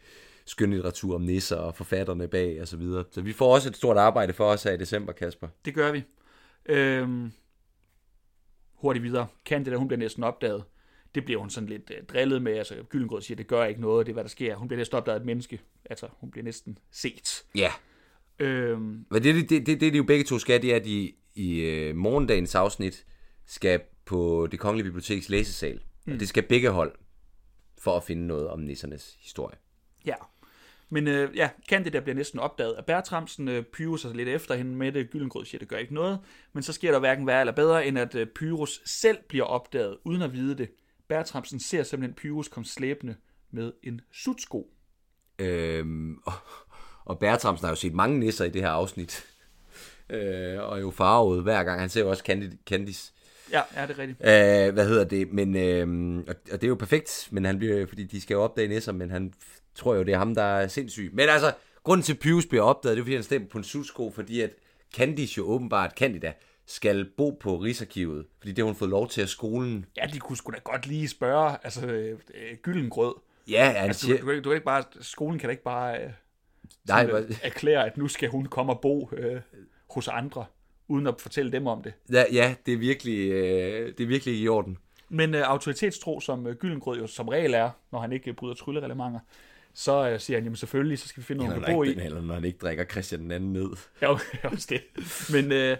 skønlitteratur 0.45 1.15
om 1.15 1.21
nisser 1.21 1.55
og 1.55 1.75
forfatterne 1.75 2.27
bag 2.27 2.61
og 2.61 2.67
så 2.67 2.77
videre. 2.77 3.03
Så 3.11 3.21
vi 3.21 3.33
får 3.33 3.53
også 3.53 3.69
et 3.69 3.75
stort 3.75 3.97
arbejde 3.97 4.33
for 4.33 4.45
os 4.45 4.63
her 4.63 4.71
i 4.71 4.77
december, 4.77 5.13
Kasper. 5.13 5.47
Det 5.65 5.73
gør 5.73 5.91
vi. 5.91 6.03
Øhm, 6.65 7.31
hurtigt 8.73 9.03
videre. 9.03 9.27
Candida, 9.45 9.75
hun 9.75 9.87
bliver 9.87 9.99
næsten 9.99 10.23
opdaget. 10.23 10.63
Det 11.15 11.25
bliver 11.25 11.39
hun 11.39 11.49
sådan 11.49 11.69
lidt 11.69 11.91
øh, 11.97 12.03
drillet 12.03 12.41
med. 12.41 12.53
Altså, 12.53 12.75
Gyllengrød 12.89 13.21
siger, 13.21 13.35
det 13.35 13.47
gør 13.47 13.65
ikke 13.65 13.81
noget. 13.81 14.05
Det 14.05 14.11
er, 14.11 14.13
hvad 14.13 14.23
der 14.23 14.29
sker. 14.29 14.55
Hun 14.55 14.67
bliver 14.67 14.77
næsten 14.77 14.97
opdaget 14.97 15.15
af 15.15 15.19
et 15.19 15.25
menneske. 15.25 15.61
Altså, 15.89 16.07
hun 16.11 16.31
bliver 16.31 16.43
næsten 16.43 16.77
set. 16.91 17.45
Ja. 17.55 17.71
Øhm, 18.39 19.05
Men 19.11 19.23
det, 19.23 19.35
det, 19.35 19.49
det, 19.49 19.65
det, 19.65 19.81
det 19.81 19.93
de 19.93 19.97
jo 19.97 20.03
begge 20.03 20.23
to 20.23 20.39
skal, 20.39 20.61
det 20.61 20.71
er, 20.71 20.75
at 20.75 20.85
de 20.85 21.13
i 21.35 21.59
øh, 21.59 21.95
morgendagens 21.95 22.55
afsnit 22.55 23.05
skal 23.45 23.81
på 24.05 24.47
det 24.51 24.59
kongelige 24.59 24.83
biblioteks 24.83 25.29
læsesal. 25.29 25.79
Mm. 26.05 26.13
Og 26.13 26.19
det 26.19 26.27
skal 26.27 26.43
begge 26.43 26.69
hold 26.69 26.95
for 27.77 27.97
at 27.97 28.03
finde 28.03 28.27
noget 28.27 28.47
om 28.47 28.59
nissernes 28.59 29.17
historie. 29.19 29.55
ja. 30.05 30.15
Men 30.89 31.07
øh, 31.07 31.37
ja, 31.37 31.49
Candida 31.69 31.99
bliver 31.99 32.15
næsten 32.15 32.39
opdaget 32.39 32.73
af 32.73 32.85
Bertramsen. 32.85 33.47
Øh, 33.47 33.63
Pyrus 33.63 34.05
er 34.05 34.13
lidt 34.13 34.29
efter 34.29 34.55
hende 34.55 34.75
med 34.75 34.91
det. 34.91 35.09
Gyllengrød 35.09 35.45
siger, 35.45 35.59
det 35.59 35.67
gør 35.67 35.77
ikke 35.77 35.93
noget. 35.93 36.19
Men 36.53 36.63
så 36.63 36.73
sker 36.73 36.91
der 36.91 36.99
hverken 36.99 37.27
værre 37.27 37.39
eller 37.39 37.53
bedre, 37.53 37.87
end 37.87 37.99
at 37.99 38.15
øh, 38.15 38.27
Pyrus 38.27 38.81
selv 38.85 39.17
bliver 39.29 39.45
opdaget, 39.45 39.97
uden 40.03 40.21
at 40.21 40.33
vide 40.33 40.57
det. 40.57 40.69
Bertramsen 41.07 41.59
ser 41.59 41.83
simpelthen 41.83 42.15
Pyrus 42.15 42.47
komme 42.47 42.65
slæbende 42.65 43.15
med 43.51 43.73
en 43.83 44.01
sutsko. 44.11 44.73
Øhm, 45.39 46.17
og, 46.25 46.33
og 47.05 47.19
Bertramsen 47.19 47.65
har 47.65 47.71
jo 47.71 47.75
set 47.75 47.93
mange 47.93 48.19
nisser 48.19 48.45
i 48.45 48.49
det 48.49 48.61
her 48.61 48.69
afsnit. 48.69 49.25
Øh, 50.09 50.59
og 50.59 50.81
jo 50.81 50.91
farvet 50.91 51.43
hver 51.43 51.63
gang. 51.63 51.79
Han 51.79 51.89
ser 51.89 52.01
jo 52.01 52.09
også 52.09 52.23
Candice. 52.65 53.13
Ja, 53.51 53.61
er 53.75 53.85
det 53.85 53.97
rigtigt? 53.97 54.19
Øh, 54.21 54.73
hvad 54.73 54.87
hedder 54.87 55.03
det? 55.03 55.33
Men, 55.33 55.55
øh, 55.55 56.17
og, 56.27 56.35
og 56.51 56.61
det 56.61 56.63
er 56.63 56.67
jo 56.67 56.75
perfekt, 56.75 57.27
men 57.31 57.45
han 57.45 57.57
bliver, 57.57 57.87
fordi 57.87 58.03
de 58.03 58.21
skal 58.21 58.33
jo 58.33 58.41
opdage 58.43 58.67
nisser, 58.67 58.91
men 58.91 59.11
han 59.11 59.33
tror 59.75 59.95
jo, 59.95 60.03
det 60.03 60.13
er 60.13 60.17
ham, 60.17 60.35
der 60.35 60.43
er 60.43 60.67
sindssyg. 60.67 61.09
Men 61.13 61.29
altså, 61.29 61.53
grunden 61.83 62.03
til, 62.03 62.13
at 62.13 62.19
Pyrus 62.19 62.45
bliver 62.45 62.63
opdaget, 62.63 62.95
det 62.97 63.01
er, 63.01 63.05
fordi 63.05 63.15
han 63.15 63.23
stemmer 63.23 63.47
på 63.47 63.57
en 63.57 63.63
sutsko, 63.63 64.11
fordi 64.11 64.41
at 64.41 64.49
Candice 64.95 65.33
jo 65.37 65.45
åbenbart, 65.49 65.91
Candida, 65.97 66.33
skal 66.65 67.05
bo 67.17 67.29
på 67.29 67.57
Rigsarkivet, 67.57 68.25
fordi 68.39 68.51
det 68.51 68.57
har 68.57 68.65
hun 68.65 68.75
fået 68.75 68.89
lov 68.91 69.09
til 69.09 69.21
af 69.21 69.27
skolen. 69.29 69.85
Ja, 69.97 70.05
de 70.13 70.19
kunne 70.19 70.37
sgu 70.37 70.51
da 70.51 70.59
godt 70.63 70.87
lige 70.87 71.07
spørge, 71.07 71.57
altså 71.63 71.87
øh, 71.87 72.19
Gyllengrød. 72.61 73.15
Ja, 73.49 73.65
han 73.65 73.75
Altså, 73.75 74.05
siger, 74.05 74.17
du, 74.21 74.31
du, 74.31 74.35
du 74.35 74.41
kan 74.43 74.53
ikke 74.53 74.65
bare, 74.65 74.83
skolen 75.01 75.39
kan 75.39 75.47
da 75.47 75.51
ikke 75.51 75.63
bare 75.63 76.03
øh, 76.03 76.09
nej, 76.87 77.05
sådan, 77.07 77.23
øh, 77.23 77.35
erklære, 77.43 77.85
at 77.85 77.97
nu 77.97 78.07
skal 78.07 78.29
hun 78.29 78.45
komme 78.45 78.73
og 78.73 78.81
bo 78.81 79.09
øh, 79.13 79.41
hos 79.89 80.07
andre, 80.07 80.45
uden 80.87 81.07
at 81.07 81.21
fortælle 81.21 81.51
dem 81.51 81.67
om 81.67 81.83
det. 81.83 81.93
ja, 82.11 82.23
ja, 82.31 82.55
det 82.65 82.73
er 82.73 82.77
virkelig, 82.77 83.31
øh, 83.31 83.93
det 83.97 84.03
er 84.03 84.07
virkelig 84.07 84.39
i 84.39 84.47
orden. 84.47 84.77
Men 85.09 85.35
øh, 85.35 85.41
autoritetstro, 85.49 86.19
som 86.19 86.47
øh, 86.47 86.55
Gyllengrød 86.55 86.99
jo 86.99 87.07
som 87.07 87.27
regel 87.27 87.53
er, 87.53 87.69
når 87.91 87.99
han 87.99 88.11
ikke 88.11 88.33
bryder 88.33 88.55
tryllereglementer, 88.55 89.19
så 89.73 90.09
øh, 90.09 90.19
siger 90.19 90.37
han, 90.37 90.43
jamen 90.43 90.55
selvfølgelig, 90.55 90.99
så 90.99 91.07
skal 91.07 91.21
vi 91.21 91.25
finde 91.25 91.45
noget, 91.45 91.65
kan 91.65 91.73
bo 91.75 91.83
i. 91.83 91.89
eller 91.89 92.21
når 92.21 92.33
han 92.33 92.45
ikke 92.45 92.57
drikker 92.57 92.85
Christian 92.85 93.21
den 93.21 93.31
anden 93.31 93.53
ned. 93.53 93.69
Ja, 94.01 94.11
okay, 94.11 94.37
også 94.51 94.67
det. 94.69 94.81
Men 95.33 95.51
øh, 95.51 95.77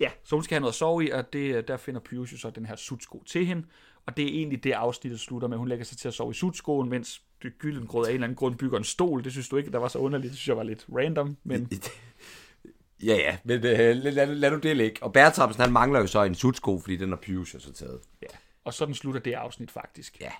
ja, 0.00 0.10
så 0.24 0.36
hun 0.36 0.44
skal 0.44 0.54
have 0.54 0.60
noget 0.60 0.72
at 0.72 0.76
sove 0.76 1.04
i, 1.04 1.10
og 1.10 1.32
det, 1.32 1.54
øh, 1.54 1.64
der 1.68 1.76
finder 1.76 2.00
Pyrus 2.00 2.32
jo 2.32 2.38
så 2.38 2.50
den 2.50 2.66
her 2.66 2.76
sutsko 2.76 3.22
til 3.26 3.46
hende. 3.46 3.66
Og 4.06 4.16
det 4.16 4.24
er 4.24 4.28
egentlig 4.28 4.64
det 4.64 4.72
afsnittet 4.72 5.20
slutter 5.20 5.48
med. 5.48 5.56
Hun 5.58 5.68
lægger 5.68 5.84
sig 5.84 5.98
til 5.98 6.08
at 6.08 6.14
sove 6.14 6.30
i 6.30 6.34
sutskoen, 6.34 6.88
mens 6.88 7.22
Gyllengrød 7.58 8.06
af 8.06 8.10
en 8.10 8.14
eller 8.14 8.24
anden 8.24 8.36
grund 8.36 8.58
bygger 8.58 8.78
en 8.78 8.84
stol. 8.84 9.24
Det 9.24 9.32
synes 9.32 9.48
du 9.48 9.56
ikke, 9.56 9.70
der 9.70 9.78
var 9.78 9.88
så 9.88 9.98
underligt. 9.98 10.30
Det 10.30 10.38
synes 10.38 10.48
jeg 10.48 10.56
var 10.56 10.62
lidt 10.62 10.86
random, 10.96 11.36
men 11.44 11.70
Ja, 13.02 13.14
ja, 13.14 13.38
men 13.44 13.56
øh, 13.56 13.62
lad, 13.96 14.12
lad, 14.12 14.26
lad 14.26 14.50
nu 14.50 14.58
det 14.58 14.76
ligge. 14.76 15.02
Og 15.02 15.12
Bertramsen, 15.12 15.62
han 15.62 15.72
mangler 15.72 16.00
jo 16.00 16.06
så 16.06 16.22
en 16.22 16.34
sutsko, 16.34 16.80
fordi 16.80 16.96
den 16.96 17.10
har 17.10 17.20
jo 17.28 17.44
så 17.44 17.72
taget. 17.72 18.00
ja. 18.22 18.26
Og 18.64 18.74
sådan 18.74 18.94
slutter 18.94 19.20
det 19.20 19.32
afsnit 19.32 19.70
faktisk. 19.70 20.20
Ja, 20.20 20.32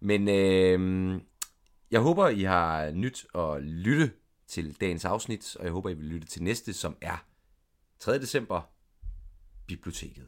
men 0.00 0.28
øh, 0.28 1.20
jeg 1.90 2.00
håber, 2.00 2.28
I 2.28 2.42
har 2.42 2.90
nyt 2.90 3.26
at 3.34 3.62
lytte 3.62 4.10
til 4.48 4.76
dagens 4.80 5.04
afsnit, 5.04 5.56
og 5.56 5.64
jeg 5.64 5.72
håber, 5.72 5.90
I 5.90 5.94
vil 5.94 6.04
lytte 6.04 6.26
til 6.26 6.42
næste, 6.42 6.72
som 6.72 6.96
er 7.00 7.24
3. 7.98 8.18
december, 8.18 8.60
Biblioteket. 9.66 10.26